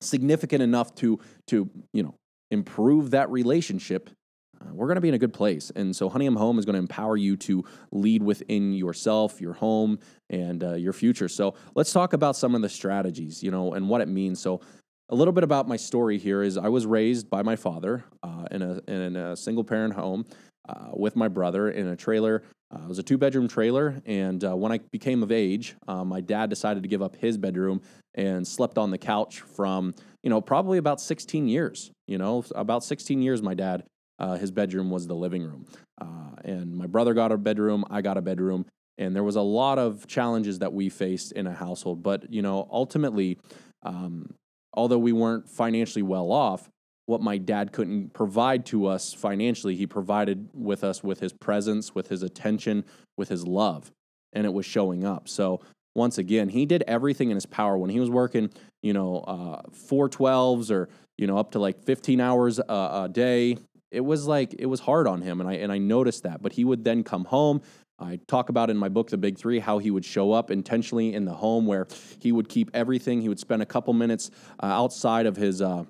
significant 0.00 0.62
enough 0.62 0.94
to 0.94 1.18
to 1.46 1.70
you 1.92 2.02
know 2.02 2.14
improve 2.50 3.10
that 3.10 3.30
relationship, 3.30 4.10
uh, 4.60 4.72
we're 4.72 4.86
going 4.86 4.96
to 4.96 5.00
be 5.00 5.08
in 5.08 5.14
a 5.14 5.18
good 5.18 5.32
place. 5.32 5.70
And 5.74 5.94
so, 5.94 6.08
Honey 6.08 6.26
I'm 6.26 6.36
Home 6.36 6.58
is 6.58 6.64
going 6.64 6.74
to 6.74 6.80
empower 6.80 7.16
you 7.16 7.36
to 7.38 7.64
lead 7.92 8.22
within 8.22 8.72
yourself, 8.72 9.40
your 9.40 9.52
home, 9.52 9.98
and 10.30 10.64
uh, 10.64 10.74
your 10.74 10.92
future. 10.92 11.28
So, 11.28 11.54
let's 11.74 11.92
talk 11.92 12.12
about 12.12 12.36
some 12.36 12.54
of 12.54 12.62
the 12.62 12.68
strategies, 12.68 13.42
you 13.42 13.50
know, 13.50 13.74
and 13.74 13.88
what 13.88 14.00
it 14.00 14.08
means. 14.08 14.40
So, 14.40 14.60
a 15.08 15.14
little 15.14 15.32
bit 15.32 15.44
about 15.44 15.68
my 15.68 15.76
story 15.76 16.18
here 16.18 16.42
is 16.42 16.56
I 16.56 16.68
was 16.68 16.84
raised 16.84 17.30
by 17.30 17.42
my 17.42 17.54
father 17.54 18.04
uh, 18.22 18.46
in, 18.50 18.62
a, 18.62 18.80
in 18.88 19.16
a 19.16 19.36
single 19.36 19.62
parent 19.62 19.94
home 19.94 20.24
uh, 20.68 20.90
with 20.92 21.16
my 21.16 21.28
brother 21.28 21.70
in 21.70 21.88
a 21.88 21.96
trailer. 21.96 22.42
Uh, 22.74 22.82
it 22.82 22.88
was 22.88 22.98
a 22.98 23.02
two 23.02 23.18
bedroom 23.18 23.46
trailer. 23.48 24.02
And 24.06 24.42
uh, 24.44 24.56
when 24.56 24.72
I 24.72 24.78
became 24.90 25.22
of 25.22 25.30
age, 25.30 25.76
uh, 25.86 26.04
my 26.04 26.20
dad 26.20 26.50
decided 26.50 26.82
to 26.82 26.88
give 26.88 27.02
up 27.02 27.16
his 27.16 27.38
bedroom 27.38 27.80
and 28.14 28.46
slept 28.46 28.76
on 28.76 28.90
the 28.90 28.98
couch 28.98 29.40
from 29.40 29.94
you 30.26 30.30
know, 30.30 30.40
probably 30.40 30.78
about 30.78 31.00
16 31.00 31.46
years. 31.46 31.92
You 32.08 32.18
know, 32.18 32.44
about 32.56 32.82
16 32.82 33.22
years, 33.22 33.42
my 33.42 33.54
dad, 33.54 33.84
uh, 34.18 34.34
his 34.34 34.50
bedroom 34.50 34.90
was 34.90 35.06
the 35.06 35.14
living 35.14 35.44
room. 35.44 35.66
Uh, 36.00 36.34
and 36.42 36.76
my 36.76 36.88
brother 36.88 37.14
got 37.14 37.30
a 37.30 37.38
bedroom, 37.38 37.84
I 37.90 38.02
got 38.02 38.16
a 38.16 38.22
bedroom. 38.22 38.66
And 38.98 39.14
there 39.14 39.22
was 39.22 39.36
a 39.36 39.40
lot 39.40 39.78
of 39.78 40.08
challenges 40.08 40.58
that 40.58 40.72
we 40.72 40.88
faced 40.88 41.30
in 41.30 41.46
a 41.46 41.52
household. 41.52 42.02
But, 42.02 42.32
you 42.32 42.42
know, 42.42 42.66
ultimately, 42.72 43.38
um, 43.84 44.34
although 44.74 44.98
we 44.98 45.12
weren't 45.12 45.48
financially 45.48 46.02
well 46.02 46.32
off, 46.32 46.68
what 47.06 47.20
my 47.20 47.38
dad 47.38 47.72
couldn't 47.72 48.12
provide 48.12 48.66
to 48.66 48.86
us 48.86 49.12
financially, 49.12 49.76
he 49.76 49.86
provided 49.86 50.48
with 50.52 50.84
us 50.84 51.02
with 51.02 51.20
his 51.20 51.32
presence, 51.32 51.94
with 51.94 52.08
his 52.08 52.22
attention, 52.22 52.84
with 53.16 53.28
his 53.28 53.46
love. 53.46 53.90
And 54.32 54.44
it 54.44 54.52
was 54.52 54.66
showing 54.66 55.04
up. 55.04 55.28
So 55.28 55.60
once 55.94 56.18
again, 56.18 56.50
he 56.50 56.66
did 56.66 56.84
everything 56.86 57.30
in 57.30 57.36
his 57.36 57.46
power 57.46 57.78
when 57.78 57.90
he 57.90 58.00
was 58.00 58.10
working, 58.10 58.50
you 58.82 58.92
know, 58.92 59.20
uh, 59.20 59.62
four 59.72 60.08
twelves 60.08 60.70
or 60.70 60.88
you 61.16 61.26
know 61.26 61.38
up 61.38 61.52
to 61.52 61.58
like 61.58 61.82
fifteen 61.84 62.20
hours 62.20 62.58
a, 62.58 62.62
a 63.04 63.08
day. 63.10 63.56
It 63.90 64.00
was 64.00 64.26
like 64.26 64.54
it 64.58 64.66
was 64.66 64.80
hard 64.80 65.06
on 65.06 65.22
him, 65.22 65.40
and 65.40 65.48
I 65.48 65.54
and 65.54 65.72
I 65.72 65.78
noticed 65.78 66.24
that. 66.24 66.42
But 66.42 66.52
he 66.52 66.64
would 66.64 66.84
then 66.84 67.02
come 67.02 67.24
home. 67.24 67.62
I 67.98 68.18
talk 68.28 68.50
about 68.50 68.68
in 68.68 68.76
my 68.76 68.90
book, 68.90 69.08
The 69.08 69.16
Big 69.16 69.38
Three, 69.38 69.58
how 69.58 69.78
he 69.78 69.90
would 69.90 70.04
show 70.04 70.32
up 70.32 70.50
intentionally 70.50 71.14
in 71.14 71.24
the 71.24 71.32
home 71.32 71.64
where 71.64 71.86
he 72.20 72.30
would 72.30 72.50
keep 72.50 72.70
everything. 72.74 73.22
He 73.22 73.30
would 73.30 73.40
spend 73.40 73.62
a 73.62 73.66
couple 73.66 73.94
minutes 73.94 74.30
uh, 74.62 74.66
outside 74.66 75.24
of 75.24 75.36
his 75.36 75.62
uh, 75.62 75.84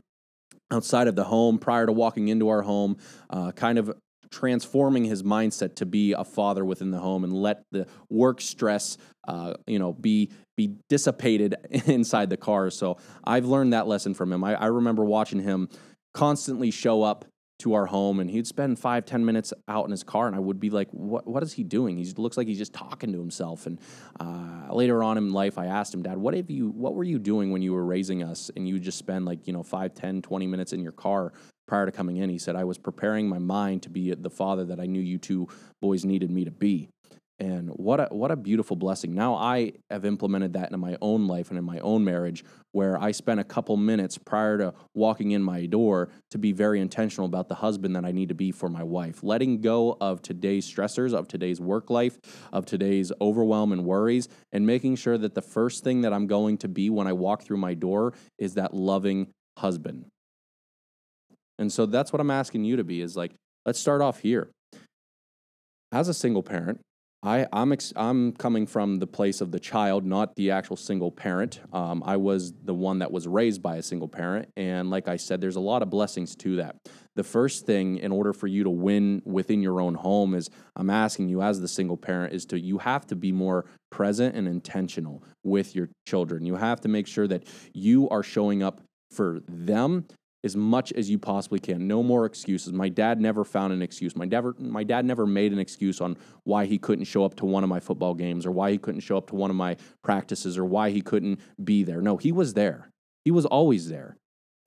outside 0.70 1.08
of 1.08 1.16
the 1.16 1.24
home 1.24 1.58
prior 1.58 1.86
to 1.86 1.92
walking 1.92 2.28
into 2.28 2.48
our 2.48 2.62
home, 2.62 2.96
uh, 3.30 3.52
kind 3.52 3.78
of 3.78 3.92
transforming 4.30 5.04
his 5.04 5.22
mindset 5.22 5.76
to 5.76 5.86
be 5.86 6.12
a 6.12 6.24
father 6.24 6.64
within 6.64 6.90
the 6.90 6.98
home 6.98 7.24
and 7.24 7.32
let 7.32 7.62
the 7.70 7.86
work 8.10 8.40
stress 8.40 8.98
uh, 9.28 9.54
you 9.66 9.78
know 9.78 9.92
be 9.92 10.30
be 10.56 10.74
dissipated 10.88 11.54
inside 11.86 12.30
the 12.30 12.36
car. 12.36 12.70
So 12.70 12.98
i've 13.24 13.44
learned 13.44 13.72
that 13.72 13.86
lesson 13.86 14.14
from 14.14 14.32
him. 14.32 14.44
I, 14.44 14.54
I, 14.54 14.66
remember 14.66 15.04
watching 15.04 15.40
him 15.40 15.68
constantly 16.14 16.70
show 16.70 17.02
up 17.02 17.24
to 17.58 17.74
our 17.74 17.86
home 17.86 18.20
and 18.20 18.30
he'd 18.30 18.46
spend 18.46 18.78
five 18.78 19.04
ten 19.04 19.24
minutes 19.24 19.52
out 19.68 19.84
in 19.84 19.90
his 19.90 20.02
car 20.02 20.26
and 20.26 20.36
i 20.36 20.38
would 20.38 20.60
be 20.60 20.70
like 20.70 20.88
what, 20.90 21.26
what 21.26 21.42
is 21.42 21.52
he 21.52 21.64
doing 21.64 21.96
he 21.96 22.04
looks 22.16 22.36
like 22.36 22.46
he's 22.46 22.58
just 22.58 22.72
talking 22.72 23.12
to 23.12 23.18
himself 23.18 23.66
and 23.66 23.80
uh, 24.20 24.72
later 24.72 25.02
on 25.02 25.16
in 25.16 25.32
life 25.32 25.58
i 25.58 25.66
asked 25.66 25.94
him 25.94 26.02
dad 26.02 26.18
what 26.18 26.34
have 26.34 26.50
you 26.50 26.68
what 26.70 26.94
were 26.94 27.04
you 27.04 27.18
doing 27.18 27.50
when 27.50 27.62
you 27.62 27.72
were 27.72 27.84
raising 27.84 28.22
us 28.22 28.50
and 28.56 28.68
you 28.68 28.78
just 28.78 28.98
spend 28.98 29.24
like 29.24 29.46
you 29.46 29.52
know 29.52 29.62
5 29.62 29.94
10 29.94 30.22
20 30.22 30.46
minutes 30.46 30.72
in 30.72 30.80
your 30.82 30.92
car 30.92 31.32
prior 31.66 31.86
to 31.86 31.92
coming 31.92 32.18
in. 32.18 32.30
He 32.30 32.38
said, 32.38 32.56
I 32.56 32.64
was 32.64 32.78
preparing 32.78 33.28
my 33.28 33.38
mind 33.38 33.82
to 33.82 33.90
be 33.90 34.14
the 34.14 34.30
father 34.30 34.64
that 34.66 34.80
I 34.80 34.86
knew 34.86 35.00
you 35.00 35.18
two 35.18 35.48
boys 35.80 36.04
needed 36.04 36.30
me 36.30 36.44
to 36.44 36.50
be. 36.50 36.88
And 37.38 37.68
what 37.68 38.00
a 38.00 38.06
what 38.06 38.30
a 38.30 38.36
beautiful 38.36 38.76
blessing. 38.76 39.14
Now 39.14 39.34
I 39.34 39.72
have 39.90 40.06
implemented 40.06 40.54
that 40.54 40.72
in 40.72 40.80
my 40.80 40.96
own 41.02 41.26
life 41.26 41.50
and 41.50 41.58
in 41.58 41.64
my 41.64 41.78
own 41.80 42.02
marriage 42.02 42.42
where 42.72 42.98
I 42.98 43.10
spent 43.10 43.40
a 43.40 43.44
couple 43.44 43.76
minutes 43.76 44.16
prior 44.16 44.56
to 44.56 44.74
walking 44.94 45.32
in 45.32 45.42
my 45.42 45.66
door 45.66 46.08
to 46.30 46.38
be 46.38 46.52
very 46.52 46.80
intentional 46.80 47.26
about 47.26 47.48
the 47.48 47.56
husband 47.56 47.94
that 47.94 48.06
I 48.06 48.12
need 48.12 48.30
to 48.30 48.34
be 48.34 48.52
for 48.52 48.70
my 48.70 48.82
wife. 48.82 49.22
Letting 49.22 49.60
go 49.60 49.98
of 50.00 50.22
today's 50.22 50.70
stressors, 50.70 51.12
of 51.12 51.28
today's 51.28 51.60
work 51.60 51.90
life, 51.90 52.18
of 52.54 52.64
today's 52.64 53.12
overwhelm 53.20 53.70
and 53.72 53.84
worries 53.84 54.30
and 54.52 54.66
making 54.66 54.96
sure 54.96 55.18
that 55.18 55.34
the 55.34 55.42
first 55.42 55.84
thing 55.84 56.00
that 56.02 56.14
I'm 56.14 56.26
going 56.26 56.56
to 56.58 56.68
be 56.68 56.88
when 56.88 57.06
I 57.06 57.12
walk 57.12 57.42
through 57.42 57.58
my 57.58 57.74
door 57.74 58.14
is 58.38 58.54
that 58.54 58.72
loving 58.72 59.28
husband. 59.58 60.06
And 61.58 61.70
so 61.70 61.84
that's 61.84 62.14
what 62.14 62.20
I'm 62.20 62.30
asking 62.30 62.64
you 62.64 62.76
to 62.76 62.84
be 62.84 63.02
is 63.02 63.14
like 63.14 63.32
let's 63.66 63.78
start 63.78 64.00
off 64.00 64.20
here. 64.20 64.48
As 65.92 66.08
a 66.08 66.14
single 66.14 66.42
parent, 66.42 66.80
I, 67.22 67.46
I'm 67.52 67.72
ex- 67.72 67.92
I'm 67.96 68.32
coming 68.32 68.66
from 68.66 68.98
the 68.98 69.06
place 69.06 69.40
of 69.40 69.50
the 69.50 69.58
child, 69.58 70.04
not 70.04 70.36
the 70.36 70.50
actual 70.50 70.76
single 70.76 71.10
parent. 71.10 71.60
Um, 71.72 72.02
I 72.06 72.16
was 72.16 72.52
the 72.64 72.74
one 72.74 73.00
that 73.00 73.10
was 73.10 73.26
raised 73.26 73.62
by 73.62 73.76
a 73.76 73.82
single 73.82 74.08
parent, 74.08 74.50
and 74.56 74.90
like 74.90 75.08
I 75.08 75.16
said, 75.16 75.40
there's 75.40 75.56
a 75.56 75.60
lot 75.60 75.82
of 75.82 75.90
blessings 75.90 76.36
to 76.36 76.56
that. 76.56 76.76
The 77.16 77.24
first 77.24 77.66
thing, 77.66 77.96
in 77.98 78.12
order 78.12 78.32
for 78.32 78.46
you 78.46 78.64
to 78.64 78.70
win 78.70 79.22
within 79.24 79.62
your 79.62 79.80
own 79.80 79.94
home, 79.94 80.34
is 80.34 80.50
I'm 80.76 80.90
asking 80.90 81.28
you 81.28 81.42
as 81.42 81.60
the 81.60 81.68
single 81.68 81.96
parent 81.96 82.34
is 82.34 82.44
to 82.46 82.60
you 82.60 82.78
have 82.78 83.06
to 83.08 83.16
be 83.16 83.32
more 83.32 83.64
present 83.90 84.36
and 84.36 84.46
intentional 84.46 85.24
with 85.42 85.74
your 85.74 85.88
children. 86.06 86.44
You 86.44 86.56
have 86.56 86.80
to 86.82 86.88
make 86.88 87.06
sure 87.06 87.26
that 87.28 87.44
you 87.72 88.08
are 88.10 88.22
showing 88.22 88.62
up 88.62 88.82
for 89.10 89.40
them 89.48 90.06
as 90.44 90.56
much 90.56 90.92
as 90.92 91.10
you 91.10 91.18
possibly 91.18 91.58
can. 91.58 91.88
No 91.88 92.02
more 92.02 92.24
excuses. 92.24 92.72
My 92.72 92.88
dad 92.88 93.20
never 93.20 93.44
found 93.44 93.72
an 93.72 93.82
excuse. 93.82 94.14
My 94.14 94.26
dad, 94.26 94.44
my 94.58 94.84
dad 94.84 95.04
never 95.04 95.26
made 95.26 95.52
an 95.52 95.58
excuse 95.58 96.00
on 96.00 96.16
why 96.44 96.66
he 96.66 96.78
couldn't 96.78 97.04
show 97.06 97.24
up 97.24 97.34
to 97.36 97.46
one 97.46 97.64
of 97.64 97.68
my 97.68 97.80
football 97.80 98.14
games 98.14 98.46
or 98.46 98.52
why 98.52 98.70
he 98.70 98.78
couldn't 98.78 99.00
show 99.00 99.16
up 99.16 99.28
to 99.28 99.34
one 99.34 99.50
of 99.50 99.56
my 99.56 99.76
practices 100.02 100.56
or 100.56 100.64
why 100.64 100.90
he 100.90 101.00
couldn't 101.00 101.40
be 101.62 101.82
there. 101.82 102.00
No, 102.00 102.16
he 102.16 102.32
was 102.32 102.54
there. 102.54 102.90
He 103.24 103.30
was 103.30 103.44
always 103.46 103.88
there. 103.88 104.16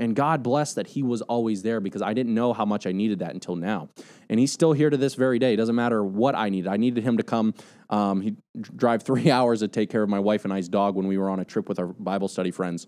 And 0.01 0.15
God 0.15 0.43
bless 0.43 0.73
that 0.75 0.87
he 0.87 1.03
was 1.03 1.21
always 1.23 1.61
there 1.61 1.81
because 1.81 2.01
I 2.01 2.13
didn't 2.13 2.33
know 2.33 2.53
how 2.53 2.63
much 2.63 2.87
I 2.87 2.93
needed 2.93 3.19
that 3.19 3.33
until 3.33 3.57
now. 3.57 3.89
And 4.29 4.39
he's 4.39 4.51
still 4.51 4.71
here 4.71 4.89
to 4.89 4.95
this 4.95 5.15
very 5.15 5.39
day. 5.39 5.53
It 5.53 5.57
doesn't 5.57 5.75
matter 5.75 6.01
what 6.03 6.35
I 6.35 6.47
needed. 6.47 6.69
I 6.69 6.77
needed 6.77 7.03
him 7.03 7.17
to 7.17 7.23
come. 7.23 7.53
Um, 7.89 8.21
he'd 8.21 8.37
drive 8.61 9.03
three 9.03 9.29
hours 9.31 9.59
to 9.59 9.67
take 9.67 9.89
care 9.89 10.01
of 10.01 10.09
my 10.09 10.19
wife 10.19 10.45
and 10.45 10.53
I's 10.53 10.69
dog 10.69 10.95
when 10.95 11.07
we 11.07 11.17
were 11.17 11.29
on 11.29 11.41
a 11.41 11.45
trip 11.45 11.67
with 11.67 11.79
our 11.79 11.87
Bible 11.87 12.29
study 12.29 12.51
friends 12.51 12.87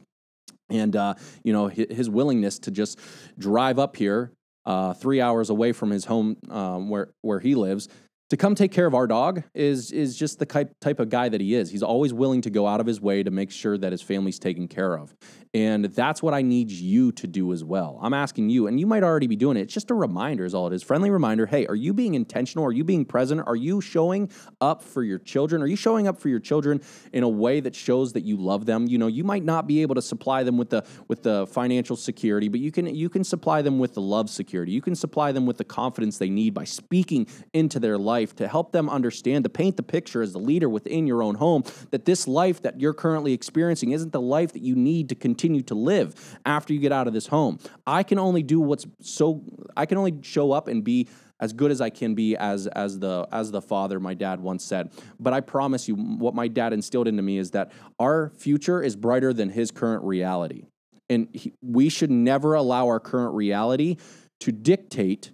and 0.72 0.96
uh, 0.96 1.14
you 1.44 1.54
know 1.54 1.68
his 1.68 2.10
willingness 2.10 2.60
to 2.60 2.72
just 2.72 3.00
drive 3.38 3.78
up 3.78 3.96
here 3.96 4.32
uh, 4.66 4.94
three 4.94 5.22
hours 5.22 5.50
away 5.50 5.72
from 5.72 5.92
his 5.92 6.06
home 6.06 6.38
um, 6.50 6.90
where 6.90 7.14
where 7.22 7.40
he 7.40 7.56
lives 7.56 7.88
to 8.32 8.38
come 8.38 8.56
take 8.56 8.72
care 8.72 8.86
of 8.86 8.96
our 8.96 9.08
dog 9.08 9.44
is 9.54 9.92
is 9.92 10.16
just 10.16 10.40
the 10.40 10.46
type 10.46 11.02
of 11.02 11.10
guy 11.10 11.28
that 11.28 11.42
he 11.42 11.54
is. 11.54 11.70
He's 11.70 11.84
always 11.84 12.14
willing 12.14 12.40
to 12.44 12.50
go 12.50 12.66
out 12.66 12.80
of 12.80 12.86
his 12.86 13.02
way 13.02 13.24
to 13.24 13.30
make 13.30 13.52
sure 13.52 13.78
that 13.78 13.92
his 13.92 14.02
family's 14.02 14.40
taken 14.40 14.70
care 14.70 14.98
of. 14.98 15.14
And 15.54 15.84
that's 15.84 16.24
what 16.24 16.34
I 16.34 16.42
need 16.42 16.72
you 16.72 17.12
to 17.12 17.28
do 17.28 17.52
as 17.52 17.62
well. 17.62 18.00
I'm 18.02 18.14
asking 18.14 18.50
you, 18.50 18.68
and 18.68 18.80
you 18.80 18.88
might 18.88 19.04
already 19.04 19.28
be 19.28 19.36
doing 19.36 19.58
it. 19.58 19.64
It's 19.64 19.74
just 19.74 19.92
a 19.92 19.94
reminder, 19.94 20.46
is 20.46 20.54
all 20.54 20.68
it 20.68 20.74
is. 20.74 20.82
Friendly 20.82 21.10
reminder 21.10 21.46
hey, 21.46 21.68
are 21.68 21.76
you 21.76 21.94
being 21.94 22.14
intentional? 22.14 22.66
Are 22.66 22.72
you 22.72 22.86
being 22.86 23.04
present? 23.04 23.42
Are 23.46 23.56
you 23.58 23.82
showing 23.82 24.32
up 24.62 24.82
for 24.82 25.04
your 25.04 25.20
children? 25.20 25.62
Are 25.62 25.68
you 25.68 25.76
showing 25.76 26.08
up 26.08 26.18
for 26.18 26.30
your 26.30 26.40
children 26.40 26.80
in 27.12 27.24
a 27.24 27.30
way 27.30 27.60
that 27.60 27.76
shows 27.76 28.14
that 28.14 28.24
you 28.24 28.38
love 28.38 28.66
them? 28.66 28.88
You 28.88 28.98
know, 28.98 29.08
you 29.08 29.26
might 29.26 29.44
not 29.44 29.68
be 29.68 29.82
able 29.82 29.96
to 29.96 30.02
supply 30.02 30.44
them 30.44 30.58
with 30.58 30.70
the 30.70 30.86
with 31.10 31.22
the 31.22 31.48
financial 31.48 31.98
security, 31.98 32.48
but 32.48 32.62
you 32.62 32.72
can 32.72 32.96
you 32.96 33.10
can 33.10 33.26
supply 33.26 33.62
them 33.62 33.78
with 33.78 33.94
the 33.94 34.02
love 34.02 34.30
security. 34.30 34.72
You 34.72 34.82
can 34.82 34.96
supply 34.96 35.34
them 35.34 35.46
with 35.46 35.58
the 35.58 35.66
confidence 35.66 36.18
they 36.18 36.30
need 36.30 36.54
by 36.54 36.64
speaking 36.64 37.28
into 37.52 37.78
their 37.78 37.98
life 37.98 38.21
to 38.38 38.48
help 38.48 38.72
them 38.72 38.90
understand, 38.90 39.44
to 39.44 39.50
paint 39.50 39.78
the 39.78 39.84
picture 39.84 40.22
as 40.22 40.34
the 40.34 40.40
leader 40.40 40.70
within 40.70 41.08
your 41.08 41.22
own 41.22 41.36
home 41.36 41.64
that 41.92 42.06
this 42.06 42.28
life 42.28 42.62
that 42.62 42.80
you're 42.80 42.94
currently 42.94 43.34
experiencing 43.34 43.92
isn't 43.92 44.12
the 44.12 44.22
life 44.22 44.54
that 44.54 44.62
you 44.62 44.76
need 44.76 45.10
to 45.10 45.16
continue 45.16 45.42
continue 45.42 45.64
to 45.64 45.76
live 45.76 46.40
after 46.46 46.74
you 46.74 46.80
get 46.80 46.92
out 46.92 47.08
of 47.08 47.14
this 47.14 47.28
home. 47.28 47.58
I 47.86 48.04
can 48.04 48.20
only 48.20 48.44
do 48.44 48.60
what's 48.60 48.86
so 49.02 49.44
I 49.76 49.86
can 49.86 49.98
only 49.98 50.20
show 50.22 50.52
up 50.52 50.68
and 50.68 50.84
be 50.84 51.08
as 51.40 51.54
good 51.54 51.72
as 51.72 51.82
I 51.82 51.90
can 51.90 52.14
be 52.14 52.38
as 52.38 52.68
as 52.68 53.00
the 53.00 53.28
as 53.32 53.52
the 53.52 53.62
father 53.62 54.00
my 54.00 54.14
dad 54.14 54.40
once 54.40 54.64
said. 54.64 54.92
But 55.20 55.34
I 55.34 55.42
promise 55.42 55.88
you 55.88 55.96
what 55.96 56.36
my 56.36 56.48
dad 56.48 56.74
instilled 56.74 57.08
into 57.08 57.24
me 57.24 57.38
is 57.38 57.52
that 57.52 57.72
our 58.00 58.32
future 58.38 58.84
is 58.84 58.96
brighter 58.96 59.34
than 59.34 59.50
his 59.50 59.72
current 59.72 60.04
reality. 60.04 60.66
And 61.10 61.28
he, 61.34 61.54
we 61.62 61.90
should 61.90 62.12
never 62.12 62.54
allow 62.54 62.86
our 62.88 63.00
current 63.00 63.34
reality 63.34 63.98
to 64.42 64.52
dictate 64.52 65.32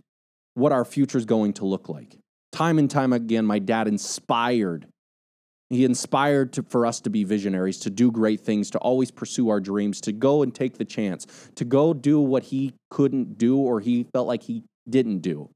what 0.56 0.72
our 0.72 0.86
future 0.86 1.17
is 1.17 1.25
going 1.25 1.53
to 1.53 1.65
look 1.65 1.89
like. 1.89 2.17
Time 2.58 2.80
and 2.80 2.90
time 2.90 3.14
again, 3.14 3.46
my 3.46 3.60
dad 3.60 3.88
inspired 3.88 4.88
he 5.70 5.84
inspired 5.84 6.54
to, 6.54 6.64
for 6.64 6.86
us 6.86 7.02
to 7.02 7.10
be 7.10 7.24
visionaries, 7.24 7.78
to 7.80 7.90
do 7.90 8.10
great 8.12 8.40
things, 8.40 8.70
to 8.72 8.78
always 8.80 9.12
pursue 9.12 9.50
our 9.50 9.60
dreams, 9.60 10.00
to 10.02 10.12
go 10.12 10.42
and 10.42 10.56
take 10.56 10.78
the 10.78 10.86
chance, 10.86 11.28
to 11.56 11.66
go 11.66 11.94
do 11.94 12.20
what 12.22 12.44
he 12.44 12.74
couldn't 12.90 13.38
do 13.38 13.58
or 13.58 13.80
he 13.82 14.06
felt 14.14 14.28
like 14.28 14.44
he 14.44 14.64
didn't 14.90 15.20
do. 15.20 15.50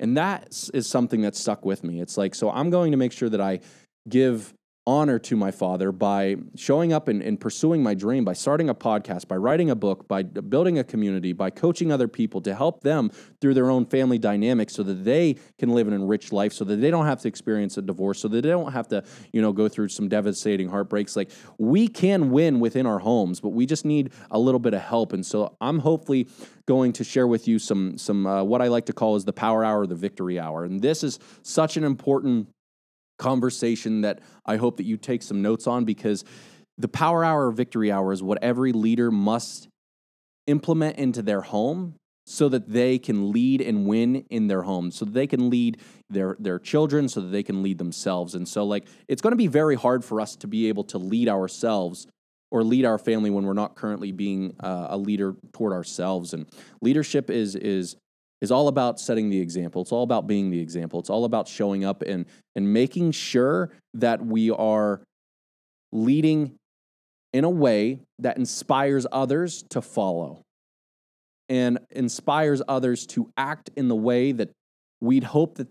And 0.00 0.16
that 0.16 0.48
is 0.72 0.88
something 0.88 1.20
that 1.20 1.36
stuck 1.36 1.64
with 1.64 1.84
me. 1.84 2.00
It's 2.00 2.16
like, 2.16 2.34
so 2.34 2.50
I'm 2.50 2.70
going 2.70 2.90
to 2.92 2.96
make 2.96 3.12
sure 3.12 3.28
that 3.28 3.40
I 3.40 3.60
give 4.08 4.52
honor 4.90 5.20
to 5.20 5.36
my 5.36 5.52
father 5.52 5.92
by 5.92 6.34
showing 6.56 6.92
up 6.92 7.06
and, 7.06 7.22
and, 7.22 7.38
pursuing 7.38 7.80
my 7.80 7.94
dream, 7.94 8.24
by 8.24 8.32
starting 8.32 8.68
a 8.68 8.74
podcast, 8.74 9.28
by 9.28 9.36
writing 9.36 9.70
a 9.70 9.76
book, 9.76 10.08
by 10.08 10.20
building 10.20 10.80
a 10.80 10.84
community, 10.84 11.32
by 11.32 11.48
coaching 11.48 11.92
other 11.92 12.08
people 12.08 12.40
to 12.40 12.52
help 12.52 12.82
them 12.82 13.08
through 13.40 13.54
their 13.54 13.70
own 13.70 13.86
family 13.86 14.18
dynamics 14.18 14.74
so 14.74 14.82
that 14.82 15.04
they 15.04 15.36
can 15.58 15.68
live 15.70 15.86
an 15.86 15.94
enriched 15.94 16.32
life, 16.32 16.52
so 16.52 16.64
that 16.64 16.76
they 16.80 16.90
don't 16.90 17.06
have 17.06 17.20
to 17.20 17.28
experience 17.28 17.76
a 17.78 17.82
divorce, 17.82 18.18
so 18.18 18.26
that 18.26 18.42
they 18.42 18.48
don't 18.48 18.72
have 18.72 18.88
to, 18.88 19.04
you 19.32 19.40
know, 19.40 19.52
go 19.52 19.68
through 19.68 19.86
some 19.86 20.08
devastating 20.08 20.68
heartbreaks. 20.68 21.14
Like 21.14 21.30
we 21.56 21.86
can 21.86 22.32
win 22.32 22.58
within 22.58 22.84
our 22.84 22.98
homes, 22.98 23.40
but 23.40 23.50
we 23.50 23.66
just 23.66 23.84
need 23.84 24.10
a 24.32 24.40
little 24.40 24.58
bit 24.58 24.74
of 24.74 24.82
help. 24.82 25.12
And 25.12 25.24
so 25.24 25.56
I'm 25.60 25.78
hopefully 25.78 26.26
going 26.66 26.92
to 26.94 27.04
share 27.04 27.28
with 27.28 27.46
you 27.46 27.60
some 27.60 27.96
some 27.96 28.26
uh, 28.26 28.42
what 28.42 28.60
I 28.60 28.66
like 28.66 28.86
to 28.86 28.92
call 28.92 29.14
is 29.14 29.24
the 29.24 29.32
power 29.32 29.64
hour, 29.64 29.86
the 29.86 29.94
victory 29.94 30.40
hour. 30.40 30.64
And 30.64 30.82
this 30.82 31.04
is 31.04 31.20
such 31.42 31.76
an 31.76 31.84
important 31.84 32.48
conversation 33.20 34.00
that 34.00 34.20
I 34.44 34.56
hope 34.56 34.78
that 34.78 34.84
you 34.84 34.96
take 34.96 35.22
some 35.22 35.42
notes 35.42 35.66
on 35.66 35.84
because 35.84 36.24
the 36.78 36.88
power 36.88 37.24
hour 37.24 37.46
or 37.46 37.52
victory 37.52 37.92
hour 37.92 38.12
is 38.12 38.22
what 38.22 38.42
every 38.42 38.72
leader 38.72 39.10
must 39.10 39.68
implement 40.46 40.96
into 40.96 41.22
their 41.22 41.42
home 41.42 41.94
so 42.26 42.48
that 42.48 42.68
they 42.68 42.98
can 42.98 43.32
lead 43.32 43.60
and 43.60 43.86
win 43.86 44.24
in 44.30 44.46
their 44.46 44.62
home 44.62 44.90
so 44.90 45.04
that 45.04 45.12
they 45.14 45.26
can 45.26 45.50
lead 45.50 45.80
their 46.08 46.36
their 46.38 46.58
children 46.58 47.08
so 47.08 47.20
that 47.20 47.28
they 47.28 47.42
can 47.42 47.62
lead 47.62 47.76
themselves. 47.78 48.34
And 48.34 48.48
so 48.48 48.64
like 48.64 48.86
it's 49.08 49.20
going 49.20 49.32
to 49.32 49.36
be 49.36 49.48
very 49.48 49.74
hard 49.74 50.04
for 50.04 50.20
us 50.20 50.36
to 50.36 50.46
be 50.46 50.68
able 50.68 50.84
to 50.84 50.98
lead 50.98 51.28
ourselves 51.28 52.06
or 52.50 52.64
lead 52.64 52.84
our 52.84 52.98
family 52.98 53.30
when 53.30 53.44
we're 53.44 53.52
not 53.52 53.76
currently 53.76 54.12
being 54.12 54.54
uh, 54.60 54.88
a 54.90 54.96
leader 54.96 55.34
toward 55.52 55.72
ourselves. 55.72 56.32
And 56.32 56.46
leadership 56.80 57.30
is 57.30 57.54
is 57.54 57.96
is 58.40 58.50
all 58.50 58.68
about 58.68 58.98
setting 58.98 59.30
the 59.30 59.40
example. 59.40 59.82
It's 59.82 59.92
all 59.92 60.02
about 60.02 60.26
being 60.26 60.50
the 60.50 60.60
example. 60.60 61.00
It's 61.00 61.10
all 61.10 61.24
about 61.24 61.46
showing 61.46 61.84
up 61.84 62.02
and, 62.02 62.26
and 62.54 62.72
making 62.72 63.12
sure 63.12 63.70
that 63.94 64.24
we 64.24 64.50
are 64.50 65.02
leading 65.92 66.56
in 67.32 67.44
a 67.44 67.50
way 67.50 68.00
that 68.18 68.36
inspires 68.38 69.06
others 69.12 69.64
to 69.70 69.82
follow 69.82 70.42
and 71.48 71.78
inspires 71.90 72.62
others 72.68 73.06
to 73.06 73.30
act 73.36 73.70
in 73.76 73.88
the 73.88 73.96
way 73.96 74.32
that 74.32 74.50
we'd 75.00 75.24
hope 75.24 75.56
that 75.56 75.68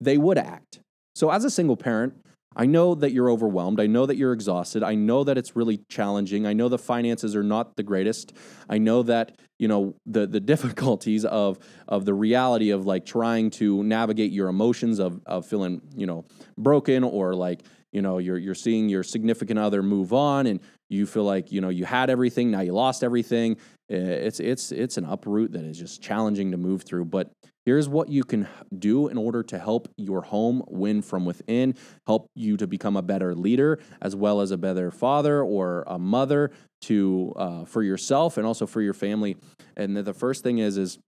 they 0.00 0.18
would 0.18 0.38
act. 0.38 0.80
So, 1.14 1.30
as 1.30 1.44
a 1.44 1.50
single 1.50 1.76
parent, 1.76 2.14
I 2.56 2.66
know 2.66 2.96
that 2.96 3.12
you're 3.12 3.30
overwhelmed. 3.30 3.80
I 3.80 3.86
know 3.86 4.06
that 4.06 4.16
you're 4.16 4.32
exhausted. 4.32 4.82
I 4.82 4.96
know 4.96 5.22
that 5.22 5.38
it's 5.38 5.54
really 5.54 5.78
challenging. 5.88 6.46
I 6.46 6.52
know 6.52 6.68
the 6.68 6.78
finances 6.78 7.36
are 7.36 7.44
not 7.44 7.76
the 7.76 7.84
greatest. 7.84 8.32
I 8.68 8.78
know 8.78 9.04
that, 9.04 9.38
you 9.58 9.68
know, 9.68 9.94
the 10.04 10.26
the 10.26 10.40
difficulties 10.52 11.24
of 11.24 11.58
of 11.86 12.04
the 12.04 12.14
reality 12.14 12.70
of 12.70 12.86
like 12.86 13.06
trying 13.06 13.50
to 13.50 13.84
navigate 13.84 14.32
your 14.32 14.48
emotions 14.48 14.98
of 14.98 15.20
of 15.26 15.46
feeling, 15.46 15.80
you 15.94 16.06
know, 16.06 16.24
broken 16.58 17.04
or 17.04 17.34
like, 17.34 17.62
you 17.92 18.02
know, 18.02 18.18
you're 18.18 18.38
you're 18.38 18.54
seeing 18.56 18.88
your 18.88 19.04
significant 19.04 19.60
other 19.60 19.80
move 19.80 20.12
on 20.12 20.46
and 20.46 20.60
you 20.88 21.06
feel 21.06 21.24
like, 21.24 21.52
you 21.52 21.60
know, 21.60 21.68
you 21.68 21.84
had 21.84 22.10
everything, 22.10 22.50
now 22.50 22.60
you 22.62 22.72
lost 22.72 23.04
everything. 23.04 23.56
Eh, 23.90 23.96
it's 23.96 24.40
it's 24.40 24.72
it's 24.72 24.96
an 24.96 25.04
uproot 25.04 25.52
that 25.52 25.64
is 25.64 25.78
just 25.78 26.00
challenging 26.00 26.52
to 26.52 26.56
move 26.56 26.82
through, 26.82 27.06
but 27.06 27.32
Here's 27.66 27.88
what 27.88 28.08
you 28.08 28.24
can 28.24 28.48
do 28.78 29.08
in 29.08 29.18
order 29.18 29.42
to 29.42 29.58
help 29.58 29.88
your 29.96 30.22
home 30.22 30.64
win 30.66 31.02
from 31.02 31.26
within, 31.26 31.74
help 32.06 32.26
you 32.34 32.56
to 32.56 32.66
become 32.66 32.96
a 32.96 33.02
better 33.02 33.34
leader, 33.34 33.78
as 34.00 34.16
well 34.16 34.40
as 34.40 34.50
a 34.50 34.56
better 34.56 34.90
father 34.90 35.42
or 35.42 35.84
a 35.86 35.98
mother 35.98 36.52
to 36.82 37.34
uh, 37.36 37.64
for 37.66 37.82
yourself 37.82 38.38
and 38.38 38.46
also 38.46 38.66
for 38.66 38.80
your 38.80 38.94
family. 38.94 39.36
And 39.76 39.94
the 39.94 40.14
first 40.14 40.42
thing 40.42 40.58
is 40.58 40.78
is 40.78 40.98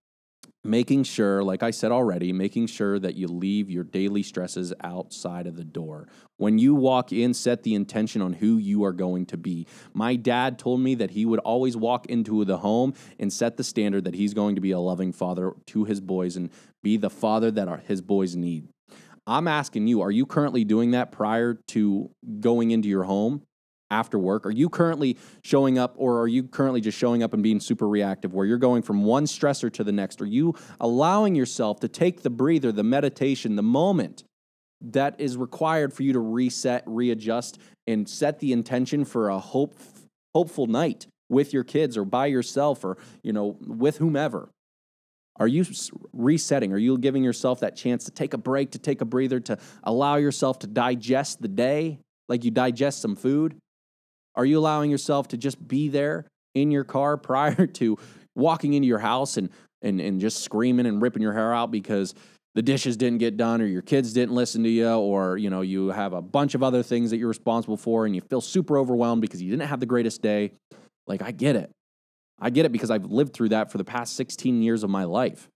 making 0.65 1.05
sure, 1.05 1.43
like 1.43 1.63
I 1.63 1.71
said 1.71 1.91
already, 1.91 2.33
making 2.33 2.69
sure 2.69 2.99
that 2.99 3.15
you 3.15 3.27
leave 3.27 3.71
your 3.71 3.85
daily 3.85 4.23
stresses 4.23 4.73
outside 4.83 5.47
of 5.47 5.57
the 5.57 5.65
door. 5.65 6.09
When 6.37 6.59
you 6.59 6.75
walk 6.75 7.13
in, 7.13 7.35
set 7.35 7.63
the 7.63 7.75
intention 7.75 8.23
on 8.23 8.35
who 8.35 8.59
you 8.59 8.85
are 8.85 8.93
going 8.93 9.27
to 9.27 9.37
be. 9.37 9.67
My 9.93 10.17
dad 10.17 10.59
told 10.59 10.81
me 10.81 10.95
that 10.97 11.11
he 11.11 11.27
would 11.27 11.41
always 11.41 11.77
walk 11.77 12.07
into 12.07 12.45
the 12.45 12.59
home 12.59 12.95
and 13.19 13.33
set 13.33 13.57
the 13.57 13.65
standard 13.65 14.05
that 14.05 14.15
he's 14.15 14.35
going 14.35 14.55
to 14.55 14.61
be 14.61 14.71
a 14.71 14.79
loving 14.79 15.13
father 15.13 15.53
to 15.67 15.85
his 15.85 16.01
boys 16.01 16.37
and 16.37 16.51
be 16.83 16.97
the 16.97 17.11
father 17.11 17.51
that 17.51 17.69
our, 17.69 17.79
his 17.79 18.01
boys 18.01 18.37
need. 18.37 18.69
I'm 19.27 19.47
asking 19.47 19.87
you, 19.87 20.01
are 20.01 20.11
you 20.11 20.27
currently 20.27 20.65
doing 20.65 20.93
that 20.93 21.13
prior 21.13 21.55
to 21.69 22.11
going 22.41 22.73
into 22.73 22.89
your 22.89 23.05
home 23.05 23.43
after 23.93 24.19
work? 24.19 24.47
Are 24.47 24.51
you 24.51 24.69
currently 24.69 25.19
showing 25.45 25.79
up, 25.79 25.95
or 25.97 26.21
are 26.21 26.27
you 26.27 26.45
currently 26.45 26.81
just 26.81 26.99
showing 26.99 27.23
up 27.23 27.35
and 27.35 27.43
being 27.43 27.61
super 27.61 27.87
reactive 27.87 28.33
where 28.33 28.47
you're 28.47 28.59
going 28.59 28.83
from 28.83 29.05
one 29.05 29.27
stressor 29.27 29.71
to 29.75 29.85
the 29.85 29.93
next? 29.93 30.21
Are 30.23 30.27
you 30.27 30.55
allowing 30.81 31.35
yourself 31.35 31.79
to 31.81 31.89
take 31.89 32.23
the 32.23 32.31
breather, 32.31 32.73
the 32.73 32.83
meditation, 32.83 33.55
the 33.55 33.63
moment 33.63 34.25
that 34.81 35.21
is 35.21 35.37
required 35.37 35.93
for 35.93 36.03
you 36.03 36.15
to 36.15 36.19
reset, 36.19 36.83
readjust, 36.87 37.59
and 37.87 38.09
set 38.09 38.41
the 38.41 38.53
intention 38.53 39.05
for 39.05 39.29
a 39.29 39.39
hope, 39.39 39.77
hopeful 40.35 40.67
night 40.67 41.07
with 41.29 41.53
your 41.53 41.63
kids 41.63 41.97
or 41.97 42.05
by 42.05 42.27
yourself 42.27 42.85
or 42.85 42.97
you 43.23 43.33
know 43.33 43.57
with 43.61 43.99
whomever? 43.99 44.49
Are 45.37 45.49
you 45.49 45.65
resetting? 46.13 46.73
Are 46.73 46.79
you 46.79 46.99
giving 46.99 47.25
yourself 47.25 47.61
that 47.61 47.77
chance 47.77 48.05
to 48.05 48.11
take 48.11 48.35
a 48.35 48.39
break, 48.39 48.73
to 48.73 48.79
take 48.79 49.01
a 49.01 49.05
breather, 49.05 49.41
to 49.41 49.59
allow 49.83 50.17
yourself 50.17 50.59
to 50.61 50.67
digest 50.67 51.41
the 51.41 51.49
day 51.49 51.99
like 52.29 52.45
you 52.45 52.51
digest 52.51 53.01
some 53.01 53.17
food? 53.17 53.57
Are 54.35 54.45
you 54.45 54.59
allowing 54.59 54.91
yourself 54.91 55.29
to 55.29 55.37
just 55.37 55.67
be 55.67 55.89
there 55.89 56.27
in 56.55 56.71
your 56.71 56.85
car 56.85 57.17
prior 57.19 57.67
to 57.67 57.99
walking 58.35 58.75
into 58.75 58.89
your 58.89 58.99
house 58.99 59.37
and, 59.37 59.51
and, 59.83 60.01
and 60.01 60.21
just 60.21 60.43
screaming 60.43 60.87
and 60.87 61.03
ripping 61.03 61.23
your 61.23 61.35
hair 61.35 61.53
out 61.53 61.71
because 61.71 62.15
the 62.55 62.63
dishes 62.63 62.97
didn't 62.97 63.19
get 63.19 63.37
done 63.37 63.63
or 63.63 63.67
your 63.67 63.83
kids 63.83 64.13
didn't 64.13 64.35
listen 64.35 64.63
to 64.63 64.69
you 64.69 64.89
or 64.89 65.39
you 65.39 65.49
know 65.49 65.63
you 65.63 65.89
have 65.89 66.13
a 66.13 66.21
bunch 66.21 66.55
of 66.55 66.63
other 66.63 66.83
things 66.83 67.11
that 67.11 67.17
you're 67.17 67.29
responsible 67.29 67.79
for 67.79 68.05
and 68.05 68.15
you 68.15 68.21
feel 68.21 68.43
super 68.43 68.77
overwhelmed 68.77 69.23
because 69.23 69.41
you 69.41 69.51
didn't 69.51 69.69
have 69.69 69.81
the 69.81 69.87
greatest 69.87 70.21
day 70.21 70.53
like 71.07 71.23
i 71.23 71.31
get 71.31 71.57
it 71.57 71.71
I 72.43 72.51
get 72.51 72.67
it 72.67 72.73
because 72.73 72.91
I've 72.91 73.05
lived 73.05 73.33
through 73.33 73.51
that 73.51 73.71
for 73.71 73.79
the 73.79 73.85
past 73.85 74.17
16 74.17 74.63
years 74.63 74.83
of 74.83 74.91
my 74.91 75.05
life, 75.05 75.49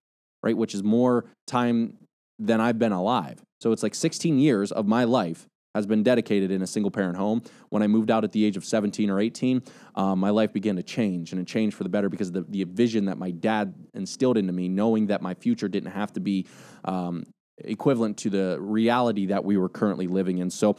right? 0.44 0.56
Which 0.56 0.72
is 0.72 0.84
more 0.84 1.24
time 1.48 1.98
than 2.38 2.60
I've 2.60 2.78
been 2.78 2.92
alive. 2.92 3.42
So 3.60 3.72
it's 3.72 3.82
like 3.82 3.94
16 3.94 4.38
years 4.38 4.70
of 4.70 4.86
my 4.86 5.02
life 5.02 5.46
has 5.76 5.86
been 5.86 6.02
dedicated 6.02 6.50
in 6.50 6.62
a 6.62 6.66
single 6.66 6.90
parent 6.90 7.16
home. 7.16 7.42
When 7.68 7.82
I 7.82 7.86
moved 7.86 8.10
out 8.10 8.24
at 8.24 8.32
the 8.32 8.44
age 8.44 8.56
of 8.56 8.64
17 8.64 9.10
or 9.10 9.20
18, 9.20 9.62
um, 9.94 10.18
my 10.18 10.30
life 10.30 10.52
began 10.52 10.76
to 10.76 10.82
change 10.82 11.32
and 11.32 11.40
it 11.40 11.46
changed 11.46 11.76
for 11.76 11.84
the 11.84 11.90
better 11.90 12.08
because 12.08 12.28
of 12.28 12.34
the, 12.34 12.44
the 12.48 12.64
vision 12.64 13.04
that 13.04 13.18
my 13.18 13.30
dad 13.30 13.74
instilled 13.94 14.38
into 14.38 14.52
me, 14.52 14.68
knowing 14.68 15.06
that 15.08 15.20
my 15.20 15.34
future 15.34 15.68
didn't 15.68 15.92
have 15.92 16.12
to 16.14 16.20
be 16.20 16.46
um, 16.84 17.24
equivalent 17.58 18.16
to 18.18 18.30
the 18.30 18.58
reality 18.60 19.26
that 19.26 19.44
we 19.44 19.56
were 19.56 19.68
currently 19.68 20.06
living 20.06 20.38
in. 20.38 20.50
So 20.50 20.76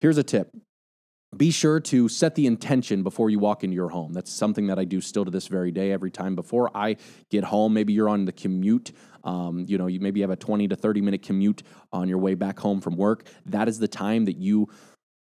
here's 0.00 0.18
a 0.18 0.22
tip 0.22 0.50
be 1.36 1.50
sure 1.50 1.80
to 1.80 2.08
set 2.08 2.34
the 2.34 2.46
intention 2.46 3.02
before 3.02 3.30
you 3.30 3.38
walk 3.38 3.64
into 3.64 3.74
your 3.74 3.88
home. 3.88 4.12
That's 4.12 4.30
something 4.30 4.66
that 4.66 4.78
I 4.78 4.84
do 4.84 5.00
still 5.00 5.24
to 5.24 5.30
this 5.30 5.46
very 5.46 5.70
day. 5.70 5.90
Every 5.90 6.10
time 6.10 6.34
before 6.34 6.70
I 6.76 6.96
get 7.30 7.44
home, 7.44 7.72
maybe 7.72 7.92
you're 7.92 8.08
on 8.08 8.26
the 8.26 8.32
commute. 8.32 8.92
Um, 9.24 9.64
you 9.66 9.78
know, 9.78 9.86
you 9.86 10.00
maybe 10.00 10.20
have 10.20 10.30
a 10.30 10.36
20 10.36 10.68
to 10.68 10.76
30 10.76 11.00
minute 11.00 11.22
commute 11.22 11.62
on 11.92 12.08
your 12.08 12.18
way 12.18 12.34
back 12.34 12.58
home 12.58 12.80
from 12.80 12.96
work. 12.96 13.26
That 13.46 13.68
is 13.68 13.78
the 13.78 13.88
time 13.88 14.26
that 14.26 14.36
you 14.36 14.68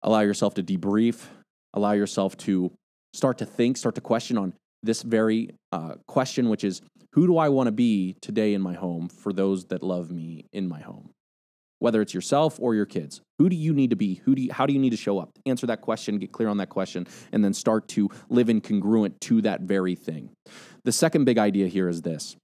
allow 0.04 0.22
yourself 0.22 0.54
to 0.56 0.64
debrief, 0.64 1.24
allow 1.74 1.92
yourself 1.92 2.36
to 2.38 2.72
start 3.14 3.38
to 3.38 3.46
think, 3.46 3.78
start 3.78 3.96
to 3.96 4.02
question 4.02 4.38
on 4.38 4.54
this 4.84 5.04
very 5.04 5.52
uh, 5.72 5.96
question, 6.08 6.50
which 6.50 6.64
is 6.64 6.82
who 7.14 7.28
do 7.28 7.38
I 7.38 7.50
want 7.50 7.68
to 7.68 7.72
be 7.72 8.16
today 8.22 8.54
in 8.54 8.62
my 8.62 8.74
home 8.74 9.10
for 9.10 9.32
those 9.32 9.66
that 9.66 9.84
love 9.84 10.12
me 10.12 10.48
in 10.52 10.68
my 10.68 10.82
home? 10.82 11.12
Whether 11.82 12.00
it's 12.00 12.14
yourself 12.14 12.60
or 12.60 12.76
your 12.76 12.86
kids. 12.86 13.22
Who 13.40 13.50
do 13.50 13.56
you 13.56 13.74
need 13.74 13.90
to 13.90 13.96
be? 13.96 14.22
Who 14.24 14.36
do 14.36 14.44
you, 14.44 14.54
how 14.54 14.68
do 14.68 14.74
you 14.74 14.78
need 14.78 14.92
to 14.92 14.98
show 14.98 15.18
up? 15.18 15.32
Answer 15.48 15.66
that 15.66 15.82
question, 15.82 16.20
get 16.20 16.32
clear 16.32 16.48
on 16.48 16.58
that 16.58 16.70
question, 16.70 17.08
and 17.32 17.44
then 17.44 17.56
start 17.56 17.88
to 17.90 18.08
live 18.30 18.50
in 18.50 18.62
congruent 18.62 19.20
to 19.22 19.42
that 19.42 19.62
very 19.62 19.96
thing. 19.96 20.30
The 20.84 20.92
second 20.92 21.26
big 21.26 21.40
idea 21.40 21.68
here 21.68 21.90
is 21.90 22.04
this 22.04 22.38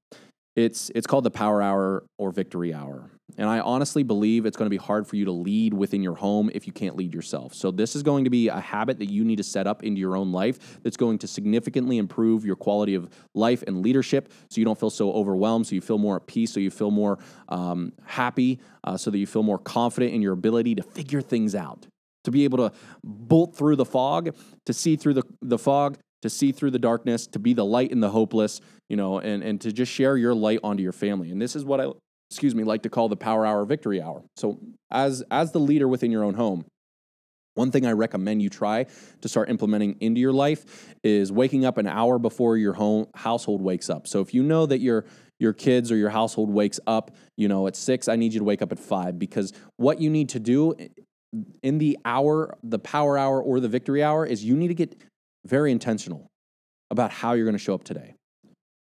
it's, 0.58 0.92
it's 0.96 1.06
called 1.06 1.24
the 1.24 1.32
power 1.32 1.62
hour 1.62 2.04
or 2.18 2.32
victory 2.32 2.74
hour. 2.74 3.12
And 3.38 3.48
I 3.48 3.60
honestly 3.60 4.02
believe 4.02 4.48
it's 4.48 4.58
going 4.58 4.66
to 4.66 4.72
be 4.72 4.84
hard 4.84 5.06
for 5.06 5.16
you 5.16 5.26
to 5.26 5.32
lead 5.32 5.72
within 5.72 6.02
your 6.02 6.16
home 6.16 6.50
if 6.56 6.66
you 6.66 6.74
can't 6.74 6.96
lead 6.96 7.14
yourself. 7.14 7.54
So, 7.54 7.70
this 7.70 7.96
is 7.96 8.02
going 8.02 8.24
to 8.24 8.32
be 8.32 8.48
a 8.48 8.60
habit 8.60 8.98
that 8.98 9.12
you 9.12 9.24
need 9.24 9.36
to 9.36 9.44
set 9.44 9.68
up 9.68 9.84
into 9.84 10.00
your 10.00 10.16
own 10.16 10.32
life 10.32 10.82
that's 10.82 10.98
going 10.98 11.20
to 11.20 11.28
significantly 11.28 12.00
improve 12.00 12.46
your 12.46 12.56
quality 12.56 12.96
of 12.96 13.10
life 13.36 13.64
and 13.68 13.84
leadership 13.84 14.32
so 14.50 14.60
you 14.60 14.66
don't 14.66 14.80
feel 14.80 14.90
so 14.90 15.12
overwhelmed, 15.12 15.68
so 15.68 15.76
you 15.76 15.82
feel 15.82 16.00
more 16.00 16.16
at 16.16 16.26
peace, 16.26 16.52
so 16.52 16.60
you 16.60 16.72
feel 16.72 16.90
more 16.90 17.20
um, 17.50 17.94
happy, 18.06 18.60
uh, 18.84 18.98
so 18.98 19.12
that 19.12 19.20
you 19.20 19.28
feel 19.28 19.44
more 19.44 19.60
confident 19.60 20.14
in 20.14 20.22
your 20.22 20.34
ability 20.34 20.74
to 20.74 20.82
figure 20.82 21.22
things 21.22 21.54
out, 21.54 21.86
to 22.24 22.32
be 22.32 22.46
able 22.46 22.58
to 22.58 22.76
bolt 23.04 23.56
through 23.56 23.76
the 23.76 23.86
fog, 23.86 24.36
to 24.66 24.74
see 24.74 24.96
through 24.96 25.14
the, 25.14 25.24
the 25.42 25.60
fog, 25.60 25.98
to 26.22 26.30
see 26.30 26.52
through 26.52 26.72
the 26.72 26.80
darkness, 26.80 27.28
to 27.28 27.40
be 27.40 27.54
the 27.54 27.66
light 27.66 27.92
in 27.92 28.00
the 28.00 28.10
hopeless, 28.10 28.62
you 28.90 28.98
know, 28.98 29.20
and, 29.20 29.44
and 29.44 29.62
to 29.62 29.72
just 29.72 29.92
share 29.92 30.18
your 30.18 30.34
light 30.34 30.60
onto 30.64 30.84
your 30.84 30.92
family. 30.92 31.32
And 31.32 31.42
this 31.42 31.56
is 31.56 31.64
what 31.64 31.80
I, 31.80 31.88
excuse 32.30 32.56
me, 32.56 32.64
like 32.64 32.84
to 32.84 32.90
call 32.90 33.10
the 33.10 33.16
power 33.16 33.46
hour 33.46 33.66
victory 33.66 34.02
hour. 34.02 34.24
So 34.36 34.60
as, 34.92 35.24
as 35.30 35.52
the 35.52 35.60
leader 35.60 35.88
within 35.88 36.12
your 36.12 36.24
own 36.24 36.34
home, 36.34 36.66
one 37.58 37.72
thing 37.72 37.88
I 37.88 37.94
recommend 37.94 38.42
you 38.42 38.50
try 38.50 38.86
to 39.22 39.28
start 39.28 39.50
implementing 39.50 39.98
into 40.00 40.22
your 40.22 40.32
life 40.32 40.94
is 41.04 41.32
waking 41.32 41.66
up 41.66 41.80
an 41.80 41.88
hour 41.88 42.20
before 42.20 42.56
your 42.56 42.74
home 42.74 43.08
household 43.16 43.62
wakes 43.62 43.90
up. 43.90 44.08
So 44.08 44.22
if 44.22 44.34
you 44.34 44.44
know 44.44 44.68
that 44.68 44.80
your 44.80 45.06
your 45.40 45.54
kids 45.54 45.92
or 45.92 45.96
your 45.96 46.10
household 46.10 46.50
wakes 46.50 46.80
up, 46.88 47.16
you 47.36 47.48
know, 47.48 47.68
at 47.68 47.76
6, 47.76 48.08
I 48.08 48.16
need 48.16 48.34
you 48.34 48.40
to 48.40 48.44
wake 48.44 48.62
up 48.62 48.72
at 48.72 48.80
5 48.80 49.20
because 49.20 49.54
what 49.78 50.02
you 50.02 50.10
need 50.10 50.30
to 50.30 50.40
do 50.40 50.74
in 51.62 51.78
the 51.78 51.98
hour, 52.06 52.58
the 52.64 52.80
power 52.80 53.18
hour 53.18 53.42
or 53.42 53.60
the 53.60 53.68
victory 53.68 54.04
hour 54.04 54.26
is 54.26 54.44
you 54.44 54.56
need 54.56 54.70
to 54.70 54.74
get 54.74 54.96
very 55.48 55.72
intentional 55.72 56.28
about 56.92 57.12
how 57.12 57.34
you're 57.34 57.46
going 57.46 57.58
to 57.58 57.64
show 57.64 57.74
up 57.74 57.84
today. 57.84 58.14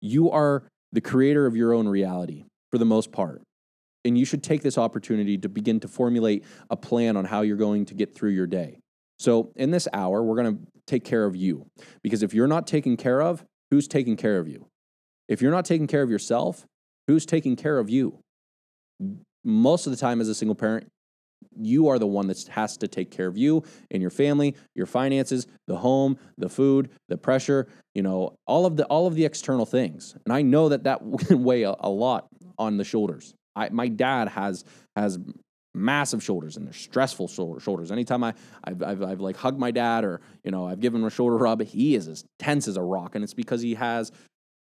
You 0.01 0.31
are 0.31 0.65
the 0.93 1.01
creator 1.01 1.47
of 1.47 1.57
your 1.57 1.73
own 1.73 1.89
reality 1.89 2.45
for 2.71 2.79
the 2.79 2.85
most 2.85 3.13
part. 3.13 3.43
And 4.05 4.19
you 4.19 4.25
should 4.25 4.43
take 4.43 4.63
this 4.63 4.79
opportunity 4.79 5.39
to 5.39 5.49
begin 5.49 5.79
to 5.81 5.89
formulate 5.89 6.45
a 6.71 6.77
plan 6.77 7.17
on 7.17 7.25
how 7.25 7.43
you're 7.43 7.57
going 7.57 7.87
to 7.87 7.95
get 7.95 8.15
through 8.15 8.31
your 8.31 8.49
day. 8.49 8.79
So, 9.19 9.53
in 9.55 9.71
this 9.71 9.87
hour, 9.93 10.23
we're 10.23 10.43
going 10.43 10.57
to 10.57 10.63
take 10.89 11.05
care 11.05 11.25
of 11.25 11.37
you. 11.37 11.67
Because 12.03 12.25
if 12.25 12.35
you're 12.35 12.49
not 12.49 12.67
taken 12.67 12.97
care 12.97 13.23
of, 13.23 13.45
who's 13.71 13.87
taking 13.87 14.17
care 14.17 14.41
of 14.41 14.49
you? 14.49 14.67
If 15.29 15.41
you're 15.41 15.53
not 15.53 15.65
taking 15.65 15.87
care 15.87 16.03
of 16.03 16.11
yourself, 16.11 16.67
who's 17.07 17.25
taking 17.25 17.55
care 17.55 17.79
of 17.79 17.89
you? 17.89 18.19
Most 19.45 19.87
of 19.87 19.93
the 19.93 19.97
time, 19.97 20.21
as 20.21 20.29
a 20.29 20.35
single 20.35 20.57
parent, 20.57 20.89
you 21.57 21.89
are 21.89 21.99
the 21.99 22.07
one 22.07 22.27
that 22.29 22.43
has 22.49 22.77
to 22.79 22.89
take 22.89 23.11
care 23.11 23.27
of 23.27 23.37
you 23.37 23.63
and 23.91 24.01
your 24.01 24.11
family, 24.11 24.55
your 24.75 24.87
finances, 24.87 25.47
the 25.67 25.77
home, 25.77 26.19
the 26.39 26.49
food, 26.49 26.91
the 27.09 27.17
pressure, 27.17 27.69
you 27.95 28.03
know, 28.03 28.37
all 28.47 28.67
of 28.67 28.77
the 28.77 28.85
all 28.87 29.07
of 29.07 29.15
the 29.15 29.25
external 29.25 29.67
things. 29.67 30.17
And 30.25 30.33
I 30.33 30.43
know 30.43 30.69
that 30.69 30.85
that 30.85 31.01
can 31.27 31.45
weigh 31.45 31.63
a, 31.63 31.75
a 31.81 31.89
lot 31.89 32.29
on 32.59 32.77
the 32.77 32.85
shoulders. 32.85 33.35
I, 33.55 33.69
my 33.69 33.89
dad 33.89 34.29
has 34.29 34.65
has 34.97 35.19
massive 35.75 36.23
shoulders 36.23 36.57
and 36.57 36.67
they're 36.67 36.75
stressful 36.75 37.29
shoulders. 37.29 37.91
Anytime 37.91 38.23
I 38.23 38.35
I've, 38.63 38.83
I've, 38.83 39.03
I've, 39.03 39.21
like 39.21 39.37
hugged 39.37 39.59
my 39.59 39.71
dad 39.71 40.05
or 40.05 40.21
you 40.45 40.51
know 40.51 40.67
I've 40.67 40.81
given 40.81 41.01
him 41.01 41.07
a 41.07 41.11
shoulder 41.11 41.37
rub, 41.37 41.63
he 41.63 41.95
is 41.95 42.09
as 42.09 42.25
tense 42.39 42.69
as 42.69 42.77
a 42.77 42.83
rock, 42.83 43.15
and 43.15 43.25
it's 43.25 43.35
because 43.35 43.63
he 43.63 43.75
has 43.75 44.13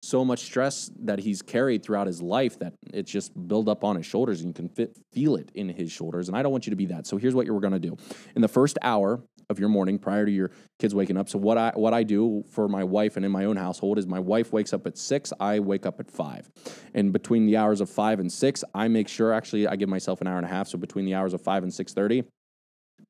so 0.02 0.24
much 0.24 0.40
stress 0.40 0.90
that 1.00 1.18
he's 1.18 1.42
carried 1.42 1.82
throughout 1.82 2.06
his 2.06 2.22
life 2.22 2.58
that 2.58 2.72
it's 2.92 3.10
just 3.10 3.32
built 3.48 3.68
up 3.68 3.84
on 3.84 3.96
his 3.96 4.06
shoulders 4.06 4.40
and 4.40 4.48
you 4.48 4.54
can 4.54 4.68
fit, 4.68 4.96
feel 5.12 5.36
it 5.36 5.50
in 5.54 5.68
his 5.68 5.92
shoulders. 5.92 6.28
And 6.28 6.36
I 6.36 6.42
don't 6.42 6.52
want 6.52 6.66
you 6.66 6.70
to 6.70 6.76
be 6.76 6.86
that. 6.86 7.06
So 7.06 7.16
here's 7.16 7.34
what 7.34 7.46
you're 7.46 7.60
going 7.60 7.72
to 7.72 7.78
do. 7.78 7.96
In 8.34 8.42
the 8.42 8.48
first 8.48 8.78
hour 8.82 9.22
of 9.50 9.58
your 9.58 9.68
morning 9.68 9.98
prior 9.98 10.24
to 10.24 10.30
your 10.30 10.52
kids 10.78 10.94
waking 10.94 11.16
up. 11.16 11.28
So 11.28 11.38
what 11.38 11.58
I 11.58 11.72
what 11.74 11.92
I 11.92 12.04
do 12.04 12.44
for 12.48 12.68
my 12.68 12.84
wife 12.84 13.16
and 13.16 13.26
in 13.26 13.32
my 13.32 13.44
own 13.44 13.56
household 13.56 13.98
is 13.98 14.06
my 14.06 14.20
wife 14.20 14.52
wakes 14.52 14.72
up 14.72 14.86
at 14.86 14.96
6, 14.96 15.32
I 15.40 15.58
wake 15.58 15.84
up 15.84 16.00
at 16.00 16.10
5. 16.10 16.50
And 16.94 17.12
between 17.12 17.46
the 17.46 17.56
hours 17.56 17.80
of 17.80 17.90
5 17.90 18.20
and 18.20 18.32
6, 18.32 18.64
I 18.74 18.88
make 18.88 19.08
sure 19.08 19.32
actually 19.32 19.66
I 19.66 19.76
give 19.76 19.88
myself 19.88 20.20
an 20.20 20.28
hour 20.28 20.36
and 20.36 20.46
a 20.46 20.48
half, 20.48 20.68
so 20.68 20.78
between 20.78 21.04
the 21.04 21.14
hours 21.14 21.34
of 21.34 21.42
5 21.42 21.64
and 21.64 21.72
6:30, 21.72 22.24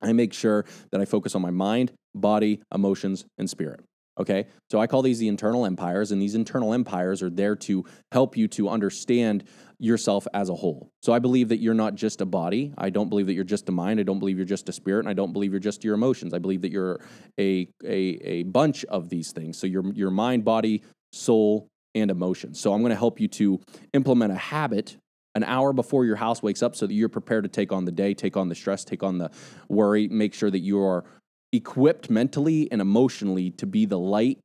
I 0.02 0.12
make 0.12 0.32
sure 0.32 0.64
that 0.90 1.00
I 1.00 1.04
focus 1.04 1.34
on 1.34 1.42
my 1.42 1.50
mind, 1.50 1.92
body, 2.14 2.62
emotions, 2.74 3.26
and 3.38 3.48
spirit. 3.48 3.80
Okay. 4.18 4.46
So 4.70 4.80
I 4.80 4.86
call 4.86 5.02
these 5.02 5.18
the 5.18 5.28
internal 5.28 5.64
empires, 5.64 6.12
and 6.12 6.20
these 6.20 6.34
internal 6.34 6.74
empires 6.74 7.22
are 7.22 7.30
there 7.30 7.56
to 7.56 7.84
help 8.12 8.36
you 8.36 8.48
to 8.48 8.68
understand 8.68 9.44
yourself 9.78 10.26
as 10.34 10.50
a 10.50 10.54
whole. 10.54 10.90
So 11.00 11.12
I 11.12 11.18
believe 11.20 11.48
that 11.48 11.58
you're 11.58 11.72
not 11.74 11.94
just 11.94 12.20
a 12.20 12.26
body. 12.26 12.74
I 12.76 12.90
don't 12.90 13.08
believe 13.08 13.26
that 13.26 13.34
you're 13.34 13.44
just 13.44 13.68
a 13.70 13.72
mind. 13.72 13.98
I 13.98 14.02
don't 14.02 14.18
believe 14.18 14.36
you're 14.36 14.44
just 14.44 14.68
a 14.68 14.72
spirit. 14.72 15.00
And 15.00 15.08
I 15.08 15.14
don't 15.14 15.32
believe 15.32 15.52
you're 15.52 15.60
just 15.60 15.82
your 15.82 15.94
emotions. 15.94 16.34
I 16.34 16.38
believe 16.38 16.60
that 16.62 16.70
you're 16.70 17.00
a, 17.38 17.66
a, 17.82 17.96
a 18.22 18.42
bunch 18.42 18.84
of 18.84 19.08
these 19.08 19.32
things. 19.32 19.58
So 19.58 19.66
your, 19.66 19.90
your 19.94 20.10
mind, 20.10 20.44
body, 20.44 20.82
soul, 21.12 21.68
and 21.94 22.10
emotions. 22.10 22.60
So 22.60 22.74
I'm 22.74 22.80
going 22.82 22.90
to 22.90 22.96
help 22.96 23.20
you 23.20 23.28
to 23.28 23.58
implement 23.94 24.32
a 24.32 24.36
habit 24.36 24.98
an 25.34 25.44
hour 25.44 25.72
before 25.72 26.04
your 26.04 26.16
house 26.16 26.42
wakes 26.42 26.62
up 26.62 26.74
so 26.74 26.86
that 26.86 26.92
you're 26.92 27.08
prepared 27.08 27.44
to 27.44 27.48
take 27.48 27.72
on 27.72 27.84
the 27.84 27.92
day, 27.92 28.14
take 28.14 28.36
on 28.36 28.48
the 28.48 28.54
stress, 28.54 28.84
take 28.84 29.02
on 29.02 29.18
the 29.18 29.30
worry, 29.68 30.08
make 30.08 30.34
sure 30.34 30.50
that 30.50 30.58
you 30.58 30.80
are 30.82 31.04
equipped 31.52 32.10
mentally 32.10 32.70
and 32.70 32.80
emotionally 32.80 33.50
to 33.50 33.66
be 33.66 33.86
the 33.86 33.98
light 33.98 34.38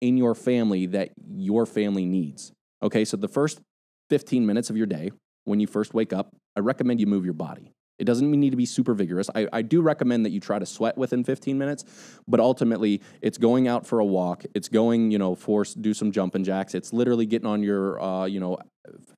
in 0.00 0.16
your 0.16 0.34
family 0.34 0.86
that 0.86 1.10
your 1.30 1.66
family 1.66 2.04
needs. 2.04 2.52
Okay, 2.82 3.04
so 3.04 3.16
the 3.16 3.28
first 3.28 3.60
15 4.08 4.46
minutes 4.46 4.70
of 4.70 4.76
your 4.76 4.86
day, 4.86 5.10
when 5.44 5.60
you 5.60 5.66
first 5.66 5.94
wake 5.94 6.12
up, 6.12 6.34
I 6.56 6.60
recommend 6.60 7.00
you 7.00 7.06
move 7.06 7.24
your 7.24 7.34
body. 7.34 7.72
It 7.98 8.04
doesn't 8.04 8.30
need 8.30 8.50
to 8.50 8.56
be 8.56 8.64
super 8.64 8.94
vigorous. 8.94 9.28
I, 9.34 9.46
I 9.52 9.60
do 9.60 9.82
recommend 9.82 10.24
that 10.24 10.30
you 10.30 10.40
try 10.40 10.58
to 10.58 10.64
sweat 10.64 10.96
within 10.96 11.22
15 11.22 11.58
minutes, 11.58 11.84
but 12.26 12.40
ultimately 12.40 13.02
it's 13.20 13.36
going 13.36 13.68
out 13.68 13.86
for 13.86 13.98
a 13.98 14.04
walk. 14.04 14.44
It's 14.54 14.68
going, 14.68 15.10
you 15.10 15.18
know, 15.18 15.34
force 15.34 15.74
do 15.74 15.92
some 15.92 16.10
jumping 16.10 16.42
jacks. 16.42 16.74
It's 16.74 16.94
literally 16.94 17.26
getting 17.26 17.46
on 17.46 17.62
your, 17.62 18.00
uh, 18.02 18.24
you 18.24 18.40
know, 18.40 18.58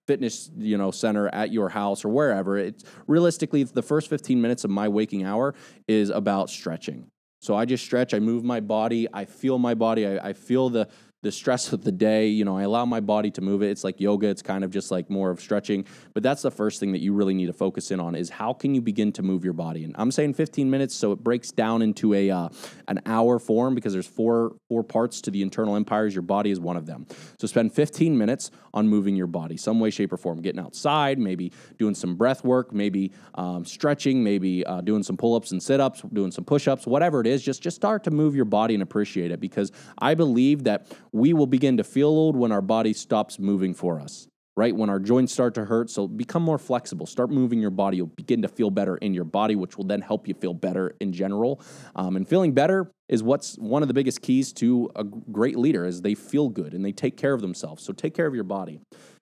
fitness, 0.08 0.50
you 0.58 0.76
know, 0.76 0.90
center 0.90 1.28
at 1.28 1.52
your 1.52 1.68
house 1.68 2.04
or 2.04 2.08
wherever. 2.08 2.58
It's 2.58 2.82
realistically 3.06 3.62
the 3.62 3.82
first 3.82 4.10
15 4.10 4.42
minutes 4.42 4.64
of 4.64 4.70
my 4.70 4.88
waking 4.88 5.24
hour 5.24 5.54
is 5.86 6.10
about 6.10 6.50
stretching. 6.50 7.06
So 7.42 7.56
I 7.56 7.64
just 7.64 7.84
stretch, 7.84 8.14
I 8.14 8.20
move 8.20 8.44
my 8.44 8.60
body, 8.60 9.08
I 9.12 9.24
feel 9.24 9.58
my 9.58 9.74
body, 9.74 10.06
I, 10.06 10.28
I 10.28 10.32
feel 10.32 10.70
the 10.70 10.88
the 11.22 11.32
stress 11.32 11.72
of 11.72 11.84
the 11.84 11.92
day. 11.92 12.26
You 12.26 12.44
know, 12.44 12.58
I 12.58 12.62
allow 12.62 12.84
my 12.84 13.00
body 13.00 13.30
to 13.32 13.40
move 13.40 13.62
it. 13.62 13.70
It's 13.70 13.84
like 13.84 14.00
yoga. 14.00 14.28
It's 14.28 14.42
kind 14.42 14.64
of 14.64 14.70
just 14.70 14.90
like 14.90 15.08
more 15.08 15.30
of 15.30 15.40
stretching. 15.40 15.86
But 16.14 16.22
that's 16.22 16.42
the 16.42 16.50
first 16.50 16.80
thing 16.80 16.92
that 16.92 17.00
you 17.00 17.12
really 17.12 17.32
need 17.32 17.46
to 17.46 17.52
focus 17.52 17.90
in 17.90 18.00
on 18.00 18.14
is 18.14 18.28
how 18.28 18.52
can 18.52 18.74
you 18.74 18.82
begin 18.82 19.12
to 19.12 19.22
move 19.22 19.44
your 19.44 19.52
body? 19.52 19.84
And 19.84 19.94
I'm 19.96 20.10
saying 20.10 20.34
15 20.34 20.68
minutes, 20.68 20.94
so 20.94 21.12
it 21.12 21.22
breaks 21.22 21.52
down 21.52 21.80
into 21.80 22.12
a 22.14 22.30
uh, 22.30 22.48
an 22.88 23.00
hour 23.06 23.38
form 23.38 23.74
because 23.74 23.92
there's 23.92 24.06
four 24.06 24.56
four 24.68 24.82
parts 24.82 25.20
to 25.22 25.30
the 25.30 25.42
internal 25.42 25.76
empires. 25.76 26.14
Your 26.14 26.22
body 26.22 26.50
is 26.50 26.58
one 26.58 26.76
of 26.76 26.86
them. 26.86 27.06
So 27.38 27.46
spend 27.46 27.72
15 27.72 28.18
minutes 28.18 28.50
on 28.74 28.88
moving 28.88 29.14
your 29.14 29.26
body, 29.28 29.56
some 29.56 29.78
way, 29.78 29.90
shape, 29.90 30.12
or 30.12 30.16
form. 30.16 30.42
Getting 30.42 30.60
outside, 30.60 31.18
maybe 31.18 31.52
doing 31.78 31.94
some 31.94 32.16
breath 32.16 32.44
work, 32.44 32.72
maybe 32.72 33.12
um, 33.36 33.64
stretching, 33.64 34.24
maybe 34.24 34.64
uh, 34.66 34.80
doing 34.80 35.02
some 35.02 35.16
pull 35.16 35.36
ups 35.36 35.52
and 35.52 35.62
sit 35.62 35.80
ups, 35.80 36.02
doing 36.12 36.32
some 36.32 36.44
push 36.44 36.66
ups, 36.66 36.86
whatever 36.86 37.20
it 37.20 37.26
is. 37.28 37.42
Just 37.42 37.62
just 37.62 37.76
start 37.76 38.02
to 38.04 38.10
move 38.10 38.34
your 38.34 38.44
body 38.44 38.74
and 38.74 38.82
appreciate 38.82 39.30
it 39.30 39.38
because 39.38 39.70
I 39.98 40.14
believe 40.14 40.64
that 40.64 40.86
we 41.12 41.32
will 41.32 41.46
begin 41.46 41.76
to 41.76 41.84
feel 41.84 42.08
old 42.08 42.36
when 42.36 42.52
our 42.52 42.62
body 42.62 42.92
stops 42.92 43.38
moving 43.38 43.74
for 43.74 44.00
us, 44.00 44.28
right? 44.56 44.74
When 44.74 44.88
our 44.88 44.98
joints 44.98 45.32
start 45.32 45.54
to 45.54 45.64
hurt. 45.64 45.90
So 45.90 46.08
become 46.08 46.42
more 46.42 46.58
flexible. 46.58 47.06
Start 47.06 47.30
moving 47.30 47.60
your 47.60 47.70
body. 47.70 47.98
You'll 47.98 48.06
begin 48.06 48.42
to 48.42 48.48
feel 48.48 48.70
better 48.70 48.96
in 48.96 49.12
your 49.12 49.24
body, 49.24 49.54
which 49.54 49.76
will 49.76 49.84
then 49.84 50.00
help 50.00 50.26
you 50.26 50.34
feel 50.34 50.54
better 50.54 50.96
in 51.00 51.12
general. 51.12 51.60
Um, 51.94 52.16
and 52.16 52.26
feeling 52.26 52.52
better 52.52 52.90
is 53.08 53.22
what's 53.22 53.56
one 53.56 53.82
of 53.82 53.88
the 53.88 53.94
biggest 53.94 54.22
keys 54.22 54.52
to 54.54 54.90
a 54.96 55.04
great 55.04 55.58
leader 55.58 55.84
is 55.84 56.00
they 56.00 56.14
feel 56.14 56.48
good 56.48 56.72
and 56.72 56.84
they 56.84 56.92
take 56.92 57.16
care 57.16 57.34
of 57.34 57.42
themselves. 57.42 57.84
So 57.84 57.92
take 57.92 58.14
care 58.14 58.26
of 58.26 58.34
your 58.34 58.44
body. 58.44 58.80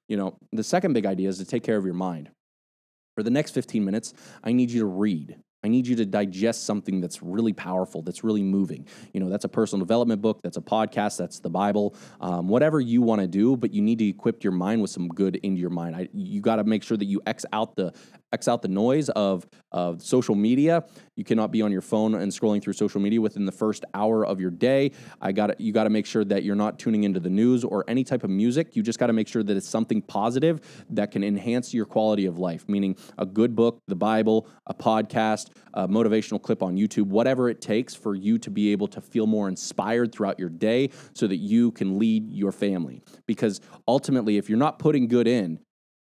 You 0.09 0.17
know, 0.17 0.37
the 0.53 0.65
second 0.65 0.93
big 0.93 1.07
idea 1.07 1.29
is 1.29 1.39
to 1.39 1.45
take 1.45 1.63
care 1.63 1.77
of 1.77 1.85
your 1.85 1.95
mind. 1.95 2.31
For 3.17 3.25
the 3.25 3.31
next 3.31 3.51
15 3.53 3.85
minutes, 3.85 4.15
I 4.43 4.53
need 4.53 4.71
you 4.71 4.81
to 4.81 4.87
read. 4.87 5.37
I 5.63 5.69
need 5.69 5.87
you 5.87 5.97
to 5.97 6.07
digest 6.07 6.65
something 6.65 7.01
that's 7.01 7.23
really 7.23 7.53
powerful, 7.53 8.03
that's 8.03 8.25
really 8.25 8.43
moving. 8.43 8.87
You 9.13 9.21
know, 9.21 9.29
that's 9.29 9.45
a 9.45 9.49
personal 9.49 9.85
development 9.85 10.23
book, 10.23 10.41
that's 10.43 10.57
a 10.57 10.63
podcast, 10.63 11.19
that's 11.19 11.41
the 11.41 11.51
Bible, 11.51 11.95
um, 12.21 12.49
whatever 12.49 12.81
you 12.81 13.03
want 13.03 13.21
to 13.21 13.27
do. 13.27 13.57
But 13.57 13.75
you 13.75 13.83
need 13.83 13.99
to 13.99 14.09
equip 14.09 14.43
your 14.43 14.53
mind 14.53 14.81
with 14.81 14.91
some 14.91 15.09
good 15.09 15.37
into 15.37 15.61
your 15.61 15.71
mind. 15.71 15.97
I, 15.97 16.09
you 16.13 16.41
got 16.41 16.57
to 16.57 16.65
make 16.65 16.83
sure 16.83 16.97
that 16.97 17.05
you 17.05 17.21
X 17.27 17.45
out 17.53 17.77
the 17.77 17.93
X 18.33 18.49
out 18.49 18.63
the 18.63 18.69
noise 18.69 19.09
of 19.11 19.47
of 19.73 20.03
social 20.03 20.35
media. 20.35 20.85
You 21.17 21.25
cannot 21.25 21.53
be 21.53 21.63
on 21.63 21.71
your 21.71 21.81
phone 21.81 22.15
and 22.15 22.33
scrolling 22.33 22.63
through 22.63 22.73
social 22.73 23.01
media 23.01 23.21
within 23.21 23.45
the 23.45 23.53
first 23.53 23.85
hour 23.93 24.25
of 24.25 24.41
your 24.41 24.51
day. 24.51 24.93
I 25.21 25.33
got 25.33 25.61
you 25.61 25.73
got 25.73 25.85
to 25.85 25.91
make 25.91 26.07
sure 26.07 26.25
that 26.25 26.45
you're 26.45 26.57
not 26.57 26.79
tuning 26.79 27.05
into 27.05 27.21
the 27.21 27.31
news 27.31 27.65
or 27.65 27.85
any 27.89 28.05
type 28.05 28.25
of 28.25 28.31
music. 28.31 28.77
You 28.77 28.83
just 28.83 28.99
got 28.99 29.09
to 29.09 29.13
make 29.13 29.29
sure 29.29 29.43
that 29.43 29.57
it's 29.57 29.69
something 29.69 30.01
positive 30.03 30.61
that 30.91 31.11
can 31.11 31.23
enhance 31.23 31.75
your 31.75 31.87
quality 31.87 32.27
of 32.27 32.39
life. 32.39 32.69
Meaning 32.69 32.97
a 33.19 33.27
good 33.27 33.55
book, 33.55 33.83
the 33.89 33.97
Bible, 33.97 34.49
a 34.67 34.75
podcast, 34.75 35.50
a 35.75 35.89
motivational 35.89 36.41
clip 36.41 36.63
on 36.63 36.77
YouTube, 36.77 37.07
whatever 37.07 37.49
it 37.49 37.61
takes 37.61 37.95
for 37.95 38.15
you 38.15 38.39
to 38.39 38.51
be 38.51 38.73
able 38.73 38.89
to 38.89 39.01
feel 39.01 39.27
more 39.27 39.49
inspired 39.49 40.13
throughout 40.13 40.39
your 40.39 40.49
day 40.49 40.91
so 41.15 41.27
that 41.27 41.37
you 41.37 41.71
can 41.73 41.99
lead 41.99 42.31
your 42.31 42.53
family. 42.53 43.03
Because 43.27 43.61
ultimately, 43.87 44.37
if 44.37 44.49
you're 44.49 44.59
not 44.59 44.79
putting 44.79 45.09
good 45.09 45.29
in, 45.29 45.59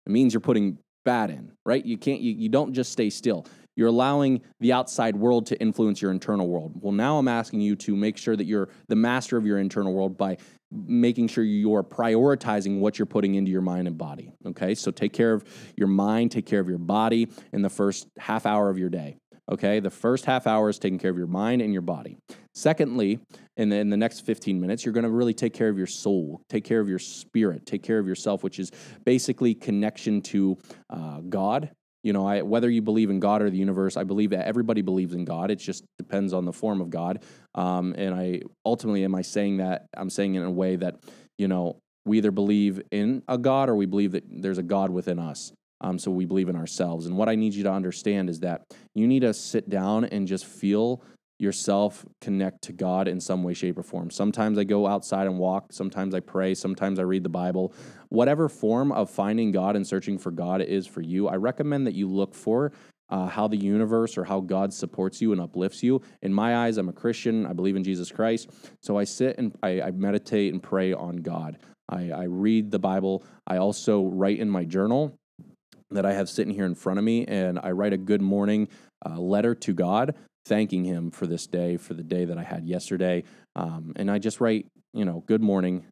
it 0.07 0.13
means 0.13 0.35
you're 0.35 0.41
putting 0.41 0.79
bad 1.05 1.31
in, 1.31 1.53
right? 1.65 1.85
You 1.85 1.97
can't, 1.97 2.21
you, 2.21 2.33
you 2.33 2.49
don't 2.49 2.73
just 2.73 2.93
stay 2.93 3.11
still. 3.11 3.47
You're 3.77 3.89
allowing 3.89 4.41
the 4.61 4.73
outside 4.73 5.17
world 5.17 5.47
to 5.47 5.61
influence 5.61 6.01
your 6.01 6.13
internal 6.13 6.47
world. 6.47 6.73
Well, 6.81 6.93
now 6.93 7.19
I'm 7.19 7.29
asking 7.29 7.61
you 7.61 7.75
to 7.77 7.97
make 7.97 8.17
sure 8.17 8.37
that 8.37 8.45
you're 8.45 8.69
the 8.89 8.97
master 8.97 9.37
of 9.37 9.45
your 9.45 9.59
internal 9.59 9.93
world 9.93 10.17
by 10.17 10.39
making 10.71 11.29
sure 11.29 11.45
you're 11.45 11.83
prioritizing 11.83 12.81
what 12.81 12.99
you're 12.99 13.07
putting 13.07 13.35
into 13.35 13.51
your 13.51 13.61
mind 13.63 13.89
and 13.89 13.99
body. 13.99 14.33
Okay, 14.47 14.75
so 14.75 14.91
take 14.91 15.13
care 15.13 15.33
of 15.33 15.45
your 15.77 15.89
mind, 15.89 16.31
take 16.31 16.47
care 16.47 16.61
of 16.61 16.69
your 16.69 16.79
body 16.79 17.29
in 17.53 17.63
the 17.63 17.71
first 17.71 18.07
half 18.19 18.47
hour 18.47 18.71
of 18.71 18.79
your 18.79 18.91
day. 18.91 19.17
Okay, 19.51 19.79
the 19.79 19.91
first 19.91 20.25
half 20.25 20.47
hour 20.47 20.71
is 20.71 20.79
taking 20.79 20.99
care 20.99 21.11
of 21.11 21.19
your 21.19 21.27
mind 21.27 21.61
and 21.61 21.73
your 21.73 21.83
body. 21.83 22.17
Secondly, 22.55 23.19
in 23.57 23.69
the, 23.69 23.77
in 23.77 23.91
the 23.91 23.97
next 23.97 24.21
15 24.21 24.59
minutes, 24.59 24.85
you're 24.85 24.95
going 24.95 25.05
to 25.05 25.11
really 25.11 25.35
take 25.35 25.53
care 25.53 25.69
of 25.69 25.77
your 25.77 25.87
soul, 25.87 26.41
take 26.49 26.65
care 26.65 26.81
of 26.81 26.89
your 26.89 26.99
spirit, 26.99 27.67
take 27.67 27.83
care 27.83 27.99
of 27.99 28.07
yourself, 28.07 28.43
which 28.43 28.59
is 28.59 28.71
basically 29.05 29.55
connection 29.55 30.23
to 30.23 30.57
uh, 30.89 31.21
God. 31.21 31.71
You 32.03 32.13
know, 32.13 32.27
I, 32.27 32.43
whether 32.43 32.71
you 32.71 32.81
believe 32.81 33.11
in 33.11 33.21
God 33.21 33.43
or 33.43 33.51
the 33.51 33.57
universe, 33.57 33.97
I 33.97 34.05
believe 34.05 34.31
that 34.31 34.47
everybody 34.47 34.83
believes 34.83 35.15
in 35.15 35.25
God. 35.25 35.51
It 35.51 35.57
just 35.57 35.85
depends 35.99 36.33
on 36.33 36.45
the 36.45 36.53
form 36.53 36.81
of 36.81 36.91
God. 36.91 37.23
Um, 37.55 37.95
and 37.99 38.15
I 38.15 38.43
ultimately, 38.65 39.05
am 39.05 39.15
I 39.15 39.23
saying 39.23 39.59
that? 39.59 39.87
I'm 39.97 40.11
saying 40.11 40.35
it 40.35 40.41
in 40.41 40.47
a 40.47 40.51
way 40.51 40.77
that, 40.77 40.97
you 41.39 41.49
know, 41.49 41.79
we 42.07 42.19
either 42.19 42.31
believe 42.31 42.83
in 42.91 43.23
a 43.29 43.39
God 43.39 43.69
or 43.69 43.77
we 43.77 43.87
believe 43.87 44.13
that 44.13 44.25
there's 44.29 44.59
a 44.59 44.63
God 44.63 44.91
within 44.91 45.19
us. 45.19 45.53
Um, 45.85 45.99
so 45.99 46.11
we 46.11 46.25
believe 46.25 46.49
in 46.49 46.57
ourselves. 46.57 47.05
And 47.05 47.19
what 47.19 47.29
I 47.29 47.35
need 47.35 47.53
you 47.53 47.63
to 47.65 47.71
understand 47.71 48.31
is 48.31 48.41
that 48.41 48.63
you 48.95 49.07
need 49.07 49.21
to 49.21 49.35
sit 49.35 49.69
down 49.69 50.07
and 50.07 50.27
just 50.27 50.47
feel 50.47 51.03
yourself 51.39 52.07
connect 52.23 52.63
to 52.63 52.73
God 52.73 53.07
in 53.07 53.21
some 53.21 53.43
way, 53.43 53.53
shape, 53.53 53.77
or 53.77 53.83
form. 53.83 54.11
Sometimes 54.11 54.57
I 54.57 54.65
go 54.65 54.87
outside 54.87 55.27
and 55.27 55.39
walk. 55.39 55.75
Sometimes 55.75 56.15
I 56.15 56.21
pray. 56.21 56.55
Sometimes 56.55 56.99
I 56.99 57.03
read 57.03 57.23
the 57.23 57.29
Bible. 57.29 57.75
Whatever 58.09 58.49
form 58.49 58.93
of 58.93 59.11
finding 59.11 59.53
God 59.53 59.77
and 59.77 59.87
searching 59.87 60.17
for 60.17 60.31
God 60.31 60.63
is 60.63 60.87
for 60.87 61.03
you, 61.03 61.29
I 61.29 61.37
recommend 61.37 61.87
that 61.87 61.95
you 61.95 62.09
look 62.09 62.35
for 62.35 62.73
uh, 63.11 63.27
how 63.27 63.47
the 63.47 63.59
universe 63.59 64.17
or 64.17 64.25
how 64.25 64.41
God 64.41 64.73
supports 64.73 65.21
you 65.21 65.33
and 65.33 65.41
uplifts 65.41 65.83
you. 65.83 66.01
In 66.23 66.33
my 66.33 66.57
eyes, 66.65 66.79
I'm 66.79 66.89
a 66.89 66.95
Christian. 66.95 67.45
I 67.45 67.53
believe 67.53 67.77
in 67.77 67.85
Jesus 67.85 68.11
Christ. 68.11 68.49
So 68.81 68.97
I 68.97 69.05
sit 69.05 69.37
and 69.37 69.55
I, 69.63 69.83
I 69.83 69.91
meditate 69.91 70.55
and 70.55 70.63
pray 70.63 70.95
on 70.95 71.17
God. 71.17 71.59
I, 71.91 72.11
I 72.11 72.25
read 72.25 72.71
the 72.71 72.79
Bible. 72.79 73.23
I 73.47 73.59
also 73.59 74.05
write 74.07 74.39
in 74.39 74.49
my 74.49 74.65
journal 74.65 75.19
that 75.91 76.07
I 76.07 76.13
have 76.13 76.29
sitting 76.29 76.55
here 76.55 76.67
in 76.67 76.75
front 76.75 76.99
of 76.99 77.05
me, 77.05 77.25
and 77.27 77.59
I 77.63 77.71
write 77.71 77.93
a 77.93 77.99
good 77.99 78.23
morning 78.23 78.69
uh, 79.05 79.19
letter 79.19 79.55
to 79.55 79.73
God, 79.73 80.15
thanking 80.47 80.85
Him 80.85 81.11
for 81.11 81.27
this 81.27 81.47
day, 81.47 81.77
for 81.77 81.95
the 81.95 82.03
day 82.03 82.25
that 82.25 82.39
I 82.39 82.43
had 82.43 82.67
yesterday. 82.67 83.25
Um, 83.57 83.93
and 83.97 84.11
I 84.11 84.19
just 84.19 84.41
write, 84.41 84.67
you 84.93 85.05
know, 85.05 85.23
good 85.27 85.43
morning. 85.43 85.87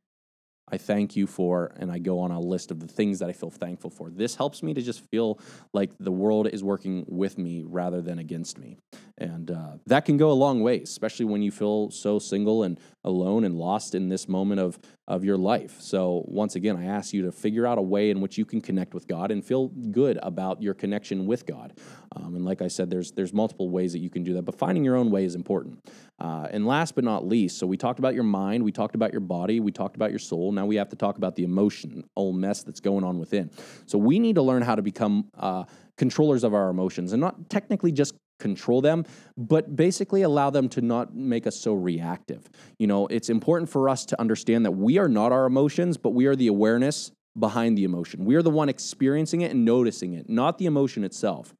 I 0.70 0.78
thank 0.78 1.16
you 1.16 1.26
for, 1.26 1.72
and 1.76 1.92
I 1.92 1.98
go 1.98 2.20
on 2.20 2.30
a 2.30 2.40
list 2.40 2.70
of 2.70 2.80
the 2.80 2.86
things 2.86 3.18
that 3.18 3.28
I 3.28 3.32
feel 3.32 3.50
thankful 3.50 3.90
for. 3.90 4.08
This 4.08 4.36
helps 4.36 4.62
me 4.62 4.72
to 4.72 4.80
just 4.80 5.02
feel 5.10 5.38
like 5.74 5.90
the 6.00 6.12
world 6.12 6.48
is 6.48 6.64
working 6.64 7.04
with 7.08 7.36
me 7.36 7.62
rather 7.62 8.00
than 8.00 8.18
against 8.18 8.58
me. 8.58 8.78
And 9.18 9.50
uh, 9.50 9.76
that 9.86 10.04
can 10.04 10.16
go 10.16 10.30
a 10.30 10.32
long 10.32 10.62
way, 10.62 10.80
especially 10.80 11.26
when 11.26 11.42
you 11.42 11.50
feel 11.50 11.90
so 11.90 12.18
single 12.18 12.62
and 12.62 12.78
alone 13.04 13.44
and 13.44 13.56
lost 13.56 13.94
in 13.94 14.08
this 14.08 14.28
moment 14.28 14.60
of, 14.60 14.78
of 15.06 15.24
your 15.24 15.36
life. 15.36 15.80
So, 15.80 16.24
once 16.26 16.56
again, 16.56 16.76
I 16.76 16.86
ask 16.86 17.12
you 17.12 17.22
to 17.22 17.32
figure 17.32 17.66
out 17.66 17.78
a 17.78 17.82
way 17.82 18.10
in 18.10 18.20
which 18.20 18.38
you 18.38 18.44
can 18.44 18.60
connect 18.60 18.94
with 18.94 19.06
God 19.06 19.30
and 19.30 19.44
feel 19.44 19.68
good 19.68 20.18
about 20.22 20.62
your 20.62 20.74
connection 20.74 21.26
with 21.26 21.46
God. 21.46 21.74
Um, 22.16 22.36
and 22.36 22.44
like 22.44 22.62
I 22.62 22.68
said, 22.68 22.90
there's, 22.90 23.12
there's 23.12 23.32
multiple 23.32 23.70
ways 23.70 23.92
that 23.92 23.98
you 23.98 24.10
can 24.10 24.22
do 24.22 24.34
that, 24.34 24.42
but 24.42 24.56
finding 24.56 24.84
your 24.84 24.96
own 24.96 25.10
way 25.10 25.24
is 25.24 25.34
important. 25.34 25.80
Uh, 26.18 26.46
and 26.50 26.66
last 26.66 26.94
but 26.94 27.04
not 27.04 27.26
least, 27.26 27.58
so 27.58 27.66
we 27.66 27.76
talked 27.76 27.98
about 27.98 28.14
your 28.14 28.24
mind, 28.24 28.62
we 28.62 28.72
talked 28.72 28.94
about 28.94 29.12
your 29.12 29.20
body, 29.20 29.60
we 29.60 29.72
talked 29.72 29.96
about 29.96 30.10
your 30.10 30.18
soul. 30.18 30.52
Now 30.52 30.66
we 30.66 30.76
have 30.76 30.88
to 30.90 30.96
talk 30.96 31.16
about 31.16 31.34
the 31.34 31.44
emotion, 31.44 32.04
old 32.16 32.36
mess 32.36 32.62
that's 32.62 32.80
going 32.80 33.04
on 33.04 33.18
within. 33.18 33.50
So 33.86 33.98
we 33.98 34.18
need 34.18 34.36
to 34.36 34.42
learn 34.42 34.62
how 34.62 34.74
to 34.74 34.82
become 34.82 35.28
uh, 35.36 35.64
controllers 35.96 36.44
of 36.44 36.54
our 36.54 36.70
emotions 36.70 37.12
and 37.12 37.20
not 37.20 37.50
technically 37.50 37.92
just 37.92 38.14
control 38.42 38.82
them, 38.82 39.04
but 39.36 39.74
basically 39.74 40.22
allow 40.22 40.50
them 40.50 40.68
to 40.70 40.82
not 40.82 41.14
make 41.14 41.46
us 41.46 41.56
so 41.56 41.72
reactive. 41.72 42.42
You 42.78 42.86
know, 42.86 43.06
it's 43.06 43.30
important 43.30 43.70
for 43.70 43.88
us 43.88 44.04
to 44.06 44.20
understand 44.20 44.66
that 44.66 44.72
we 44.72 44.98
are 44.98 45.08
not 45.08 45.32
our 45.32 45.46
emotions, 45.46 45.96
but 45.96 46.10
we 46.10 46.26
are 46.26 46.36
the 46.36 46.48
awareness 46.48 47.12
behind 47.38 47.78
the 47.78 47.84
emotion. 47.84 48.26
We 48.26 48.34
are 48.34 48.42
the 48.42 48.50
one 48.50 48.68
experiencing 48.68 49.40
it 49.40 49.52
and 49.52 49.64
noticing 49.64 50.12
it, 50.12 50.28
not 50.28 50.58
the 50.58 50.66
emotion 50.66 51.04
itself 51.04 51.54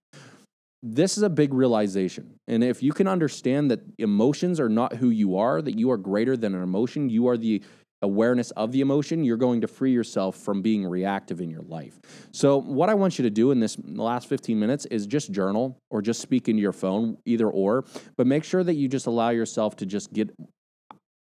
this 0.83 1.17
is 1.17 1.23
a 1.23 1.31
big 1.31 1.55
realization. 1.55 2.41
And 2.49 2.65
if 2.65 2.83
you 2.83 2.93
can 2.93 3.07
understand 3.07 3.71
that 3.71 3.81
emotions 3.99 4.59
are 4.59 4.69
not 4.69 4.97
who 4.97 5.11
you 5.11 5.37
are, 5.37 5.63
that 5.63 5.79
you 5.79 5.91
are 5.93 5.97
greater 5.97 6.37
than 6.37 6.55
an 6.55 6.63
emotion, 6.63 7.09
you 7.09 7.29
are 7.29 7.37
the 7.37 7.63
awareness 8.03 8.51
of 8.53 8.73
the 8.73 8.81
emotion, 8.81 9.25
you're 9.25 9.37
going 9.37 9.61
to 9.63 9.69
free 9.69 9.93
yourself 9.93 10.37
from 10.37 10.63
being 10.63 10.87
reactive 10.87 11.41
in 11.41 11.51
your 11.51 11.63
life. 11.63 12.01
So, 12.33 12.59
what 12.59 12.89
I 12.91 12.95
want 12.95 13.19
you 13.19 13.23
to 13.23 13.31
do 13.31 13.51
in 13.51 13.61
this 13.61 13.77
last 13.85 14.29
15 14.29 14.59
minutes 14.59 14.87
is 14.87 15.07
just 15.07 15.31
journal 15.31 15.79
or 15.91 16.03
just 16.03 16.21
speak 16.21 16.49
into 16.49 16.61
your 16.61 16.73
phone, 16.73 17.17
either 17.25 17.49
or, 17.49 17.85
but 18.17 18.27
make 18.27 18.45
sure 18.45 18.63
that 18.63 18.75
you 18.75 18.89
just 18.89 19.07
allow 19.07 19.31
yourself 19.31 19.77
to 19.77 19.87
just 19.87 20.13
get 20.13 20.31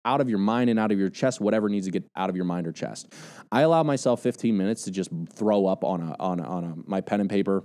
out 0.05 0.21
of 0.21 0.31
your 0.31 0.39
mind 0.39 0.71
and 0.71 0.79
out 0.79 0.91
of 0.91 0.99
your 0.99 1.11
chest 1.11 1.41
whatever 1.41 1.69
needs 1.69 1.85
to 1.85 1.93
get 1.93 2.05
out 2.17 2.31
of 2.31 2.37
your 2.37 2.45
mind 2.45 2.67
or 2.67 2.73
chest. 2.73 3.13
I 3.53 3.63
allow 3.63 3.83
myself 3.83 4.23
15 4.23 4.57
minutes 4.57 4.85
to 4.85 4.91
just 4.91 5.11
throw 5.35 5.67
up 5.67 5.85
on 5.85 6.01
a 6.01 6.17
on 6.19 6.41
a, 6.41 6.45
on 6.45 6.65
a, 6.65 6.75
my 6.87 7.01
pen 7.01 7.21
and 7.21 7.29
paper 7.29 7.65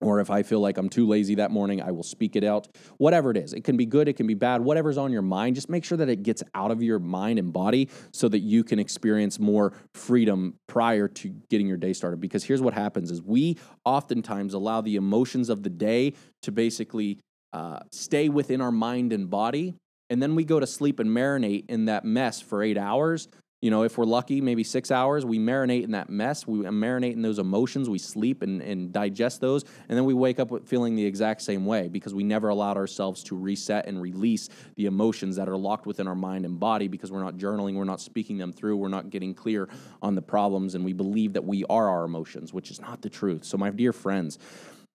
or 0.00 0.20
if 0.20 0.30
I 0.30 0.42
feel 0.42 0.60
like 0.60 0.76
I'm 0.76 0.88
too 0.88 1.06
lazy 1.06 1.36
that 1.36 1.50
morning, 1.50 1.80
I 1.80 1.90
will 1.90 2.02
speak 2.02 2.36
it 2.36 2.44
out. 2.44 2.68
Whatever 2.98 3.30
it 3.30 3.36
is, 3.36 3.52
it 3.52 3.64
can 3.64 3.76
be 3.76 3.86
good, 3.86 4.08
it 4.08 4.14
can 4.14 4.26
be 4.26 4.34
bad, 4.34 4.60
whatever's 4.60 4.98
on 4.98 5.12
your 5.12 5.22
mind, 5.22 5.54
just 5.54 5.70
make 5.70 5.84
sure 5.84 5.96
that 5.98 6.08
it 6.08 6.22
gets 6.22 6.42
out 6.54 6.70
of 6.70 6.82
your 6.82 6.98
mind 6.98 7.38
and 7.38 7.52
body 7.52 7.88
so 8.12 8.28
that 8.28 8.40
you 8.40 8.64
can 8.64 8.78
experience 8.78 9.38
more 9.38 9.72
freedom 9.94 10.54
prior 10.66 11.08
to 11.08 11.28
getting 11.48 11.66
your 11.66 11.76
day 11.76 11.92
started. 11.92 12.20
Because 12.20 12.44
here's 12.44 12.60
what 12.60 12.74
happens 12.74 13.10
is 13.10 13.22
we 13.22 13.56
oftentimes 13.84 14.54
allow 14.54 14.80
the 14.80 14.96
emotions 14.96 15.48
of 15.48 15.62
the 15.62 15.70
day 15.70 16.14
to 16.42 16.52
basically 16.52 17.18
uh, 17.52 17.80
stay 17.92 18.28
within 18.28 18.60
our 18.60 18.72
mind 18.72 19.12
and 19.12 19.30
body. 19.30 19.74
And 20.10 20.22
then 20.22 20.34
we 20.34 20.44
go 20.44 20.60
to 20.60 20.66
sleep 20.66 21.00
and 21.00 21.08
marinate 21.08 21.64
in 21.70 21.86
that 21.86 22.04
mess 22.04 22.40
for 22.40 22.62
eight 22.62 22.76
hours 22.76 23.28
you 23.64 23.70
know, 23.70 23.82
if 23.82 23.96
we're 23.96 24.04
lucky, 24.04 24.42
maybe 24.42 24.62
six 24.62 24.90
hours, 24.90 25.24
we 25.24 25.38
marinate 25.38 25.84
in 25.84 25.92
that 25.92 26.10
mess. 26.10 26.46
We 26.46 26.58
marinate 26.58 27.14
in 27.14 27.22
those 27.22 27.38
emotions. 27.38 27.88
We 27.88 27.96
sleep 27.96 28.42
and, 28.42 28.60
and 28.60 28.92
digest 28.92 29.40
those. 29.40 29.64
And 29.88 29.96
then 29.96 30.04
we 30.04 30.12
wake 30.12 30.38
up 30.38 30.68
feeling 30.68 30.96
the 30.96 31.06
exact 31.06 31.40
same 31.40 31.64
way 31.64 31.88
because 31.88 32.12
we 32.12 32.24
never 32.24 32.50
allowed 32.50 32.76
ourselves 32.76 33.22
to 33.22 33.34
reset 33.34 33.86
and 33.86 34.02
release 34.02 34.50
the 34.76 34.84
emotions 34.84 35.36
that 35.36 35.48
are 35.48 35.56
locked 35.56 35.86
within 35.86 36.06
our 36.06 36.14
mind 36.14 36.44
and 36.44 36.60
body 36.60 36.88
because 36.88 37.10
we're 37.10 37.22
not 37.22 37.38
journaling, 37.38 37.74
we're 37.74 37.84
not 37.84 38.02
speaking 38.02 38.36
them 38.36 38.52
through, 38.52 38.76
we're 38.76 38.88
not 38.88 39.08
getting 39.08 39.32
clear 39.32 39.66
on 40.02 40.14
the 40.14 40.20
problems. 40.20 40.74
And 40.74 40.84
we 40.84 40.92
believe 40.92 41.32
that 41.32 41.44
we 41.46 41.64
are 41.70 41.88
our 41.88 42.04
emotions, 42.04 42.52
which 42.52 42.70
is 42.70 42.82
not 42.82 43.00
the 43.00 43.08
truth. 43.08 43.46
So, 43.46 43.56
my 43.56 43.70
dear 43.70 43.94
friends, 43.94 44.38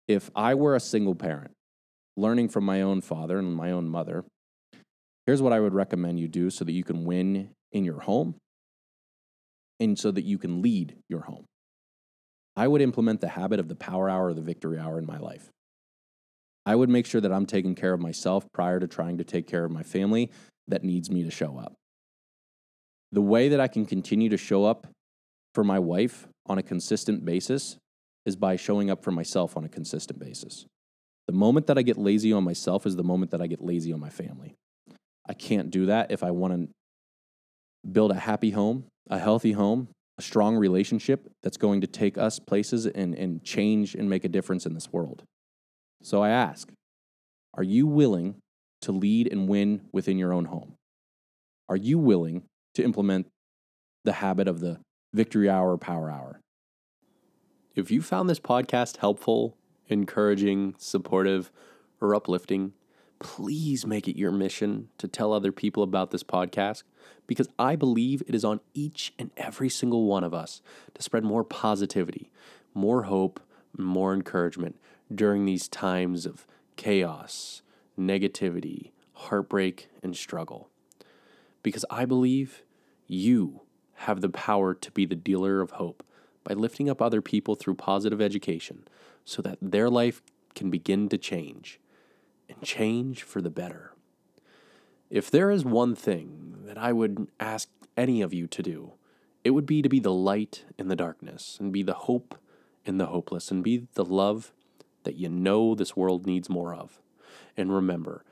if 0.08 0.30
I 0.36 0.54
were 0.54 0.76
a 0.76 0.80
single 0.80 1.16
parent, 1.16 1.50
learning 2.16 2.50
from 2.50 2.66
my 2.66 2.84
own 2.84 3.02
father 3.02 3.40
and 3.40 3.56
my 3.56 3.72
own 3.72 3.90
mother, 3.90 4.26
here's 5.26 5.42
what 5.42 5.54
I 5.54 5.60
would 5.60 5.74
recommend 5.74 6.20
you 6.20 6.28
do 6.28 6.52
so 6.52 6.64
that 6.66 6.74
you 6.74 6.84
can 6.84 7.04
win 7.04 7.50
in 7.72 7.84
your 7.84 8.02
home 8.02 8.36
and 9.80 9.98
so 9.98 10.12
that 10.12 10.24
you 10.24 10.38
can 10.38 10.62
lead 10.62 10.98
your 11.08 11.22
home. 11.22 11.46
I 12.56 12.68
would 12.68 12.82
implement 12.82 13.22
the 13.22 13.30
habit 13.30 13.60
of 13.60 13.70
the 13.70 13.76
power 13.76 14.10
hour 14.10 14.28
or 14.28 14.34
the 14.34 14.42
victory 14.42 14.78
hour 14.78 15.00
in 15.00 15.06
my 15.06 15.18
life. 15.18 15.50
I 16.66 16.76
would 16.76 16.90
make 16.90 17.06
sure 17.06 17.22
that 17.22 17.32
I'm 17.32 17.46
taking 17.46 17.74
care 17.74 17.94
of 17.94 18.00
myself 18.00 18.46
prior 18.54 18.80
to 18.80 18.88
trying 18.88 19.18
to 19.20 19.24
take 19.24 19.48
care 19.48 19.64
of 19.64 19.72
my 19.72 19.84
family 19.84 20.30
that 20.68 20.84
needs 20.84 21.10
me 21.10 21.24
to 21.24 21.32
show 21.32 21.58
up. 21.58 21.74
The 23.12 23.22
way 23.22 23.50
that 23.50 23.60
I 23.60 23.68
can 23.68 23.86
continue 23.86 24.30
to 24.30 24.38
show 24.38 24.66
up 24.66 24.88
for 25.56 25.64
my 25.64 25.80
wife 25.80 26.28
on 26.48 26.58
a 26.58 26.64
consistent 26.64 27.26
basis 27.26 27.78
is 28.26 28.36
by 28.36 28.56
showing 28.56 28.92
up 28.92 29.04
for 29.04 29.12
myself 29.12 29.58
on 29.58 29.64
a 29.64 29.70
consistent 29.70 30.20
basis. 30.20 30.66
The 31.28 31.34
moment 31.34 31.68
that 31.68 31.78
I 31.78 31.82
get 31.82 31.98
lazy 31.98 32.34
on 32.34 32.44
myself 32.44 32.86
is 32.86 32.96
the 32.96 33.04
moment 33.04 33.32
that 33.32 33.42
I 33.42 33.48
get 33.48 33.62
lazy 33.62 33.94
on 33.94 34.00
my 34.00 34.10
family. 34.10 34.56
I 35.28 35.34
can't 35.34 35.72
do 35.72 35.88
that 35.88 36.12
if 36.12 36.24
I 36.24 36.32
want 36.32 36.54
to 36.54 36.70
build 37.92 38.12
a 38.12 38.16
happy 38.16 38.52
home 38.52 38.86
a 39.10 39.18
healthy 39.18 39.54
home, 39.54 39.90
a 40.18 40.22
strong 40.22 40.56
relationship 40.56 41.28
that's 41.42 41.58
going 41.58 41.82
to 41.82 41.88
take 41.88 42.18
us 42.18 42.40
places 42.40 42.86
and, 42.86 43.16
and 43.16 43.44
change 43.44 43.96
and 43.96 44.10
make 44.10 44.24
a 44.24 44.30
difference 44.30 44.66
in 44.66 44.74
this 44.74 44.94
world. 44.94 45.24
So 46.04 46.22
I 46.22 46.30
ask, 46.30 46.70
are 47.56 47.64
you 47.64 47.88
willing 47.88 48.36
to 48.82 48.92
lead 48.92 49.32
and 49.32 49.50
win 49.50 49.82
within 49.92 50.18
your 50.18 50.32
own 50.32 50.46
home? 50.46 50.76
Are 51.68 51.76
you 51.76 51.98
willing 51.98 52.44
to 52.76 52.84
implement 52.84 53.28
the 54.06 54.14
habit 54.14 54.48
of 54.48 54.60
the 54.60 54.80
victory 55.14 55.50
hour, 55.50 55.78
power 55.78 56.10
hour? 56.12 56.40
If 57.76 57.92
you 57.92 58.02
found 58.02 58.30
this 58.30 58.40
podcast 58.40 58.98
helpful, 58.98 59.58
encouraging, 59.88 60.76
supportive, 60.78 61.52
or 62.02 62.16
uplifting, 62.16 62.74
please 63.20 63.86
make 63.86 64.08
it 64.08 64.18
your 64.18 64.32
mission 64.32 64.90
to 64.98 65.08
tell 65.08 65.34
other 65.34 65.52
people 65.52 65.84
about 65.84 66.12
this 66.12 66.24
podcast 66.24 66.84
because 67.28 67.50
I 67.60 67.76
believe 67.76 68.24
it 68.28 68.34
is 68.34 68.46
on 68.46 68.62
each 68.74 69.14
and 69.20 69.30
every 69.38 69.70
single 69.70 70.06
one 70.06 70.24
of 70.24 70.34
us 70.34 70.62
to 70.96 71.04
spread 71.04 71.24
more 71.24 71.44
positivity, 71.44 72.32
more 72.74 73.04
hope, 73.04 73.40
more 73.78 74.14
encouragement 74.14 74.80
during 75.14 75.46
these 75.46 75.68
times 75.68 76.26
of 76.26 76.48
chaos, 76.76 77.62
negativity, 78.00 78.92
heartbreak, 79.14 79.90
and 80.02 80.16
struggle. 80.16 80.70
Because 81.62 81.84
I 81.90 82.06
believe 82.06 82.64
you 83.06 83.62
have 83.96 84.22
the 84.22 84.30
power 84.30 84.74
to 84.74 84.92
be 84.92 85.06
the 85.06 85.16
dealer 85.16 85.60
of 85.60 85.72
hope 85.72 86.04
by 86.46 86.54
lifting 86.54 86.90
up 86.90 87.02
other 87.02 87.22
people 87.22 87.56
through 87.56 87.76
positive 87.76 88.22
education 88.22 88.88
so 89.26 89.42
that 89.42 89.58
their 89.62 89.90
life 89.90 90.22
can 90.56 90.70
begin 90.70 91.10
to 91.10 91.18
change 91.18 91.80
and 92.50 92.62
change 92.64 93.24
for 93.24 93.42
the 93.42 93.50
better. 93.50 93.94
If 95.10 95.32
there 95.32 95.50
is 95.52 95.64
one 95.64 95.96
thing 95.96 96.64
that 96.66 96.78
I 96.78 96.92
would 96.92 97.28
ask 97.40 97.70
any 97.96 98.22
of 98.22 98.34
you 98.34 98.48
to 98.48 98.64
do, 98.64 98.94
it 99.44 99.52
would 99.52 99.66
be 99.66 99.82
to 99.82 99.90
be 99.90 100.00
the 100.00 100.14
light 100.14 100.66
in 100.78 100.88
the 100.88 100.96
darkness 100.96 101.58
and 101.60 101.72
be 101.72 101.84
the 101.84 101.94
hope 101.94 102.36
in 102.86 102.98
the 102.98 103.08
hopeless 103.08 103.52
and 103.52 103.64
be 103.64 103.88
the 103.94 104.06
love 104.06 104.52
that 105.04 105.16
you 105.16 105.30
know 105.30 105.76
this 105.76 105.96
world 105.96 106.26
needs 106.26 106.50
more 106.50 106.74
of. 106.74 107.00
And 107.56 107.74
remember, 107.74 108.24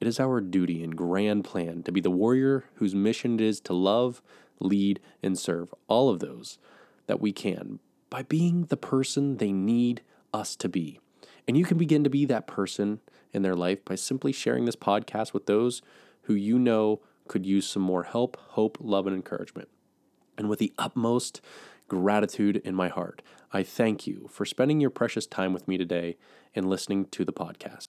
it 0.00 0.06
is 0.06 0.20
our 0.20 0.40
duty 0.40 0.82
and 0.82 0.96
grand 0.96 1.44
plan 1.44 1.82
to 1.84 1.92
be 1.92 2.00
the 2.00 2.10
warrior 2.10 2.64
whose 2.74 2.94
mission 2.94 3.34
it 3.34 3.40
is 3.40 3.60
to 3.60 3.72
love, 3.72 4.22
lead, 4.60 5.00
and 5.22 5.38
serve 5.38 5.74
all 5.88 6.08
of 6.08 6.20
those 6.20 6.58
that 7.06 7.20
we 7.20 7.32
can 7.32 7.80
by 8.10 8.22
being 8.22 8.66
the 8.66 8.76
person 8.76 9.36
they 9.36 9.52
need 9.52 10.02
us 10.32 10.56
to 10.56 10.68
be. 10.68 11.00
And 11.46 11.56
you 11.56 11.64
can 11.64 11.78
begin 11.78 12.04
to 12.04 12.10
be 12.10 12.24
that 12.26 12.46
person 12.46 13.00
in 13.34 13.42
their 13.42 13.54
life 13.56 13.84
by 13.84 13.94
simply 13.94 14.32
sharing 14.32 14.64
this 14.64 14.76
podcast 14.76 15.32
with 15.32 15.46
those 15.46 15.82
who 16.22 16.34
you 16.34 16.58
know 16.58 17.00
could 17.28 17.46
use 17.46 17.66
some 17.66 17.82
more 17.82 18.04
help, 18.04 18.36
hope, 18.50 18.78
love, 18.80 19.06
and 19.06 19.16
encouragement. 19.16 19.68
And 20.36 20.48
with 20.48 20.58
the 20.58 20.72
utmost 20.78 21.40
gratitude 21.88 22.56
in 22.64 22.74
my 22.74 22.88
heart, 22.88 23.22
I 23.52 23.62
thank 23.62 24.06
you 24.06 24.28
for 24.30 24.44
spending 24.44 24.80
your 24.80 24.90
precious 24.90 25.26
time 25.26 25.52
with 25.52 25.68
me 25.68 25.78
today 25.78 26.16
and 26.54 26.68
listening 26.68 27.06
to 27.06 27.24
the 27.24 27.32
podcast. 27.32 27.86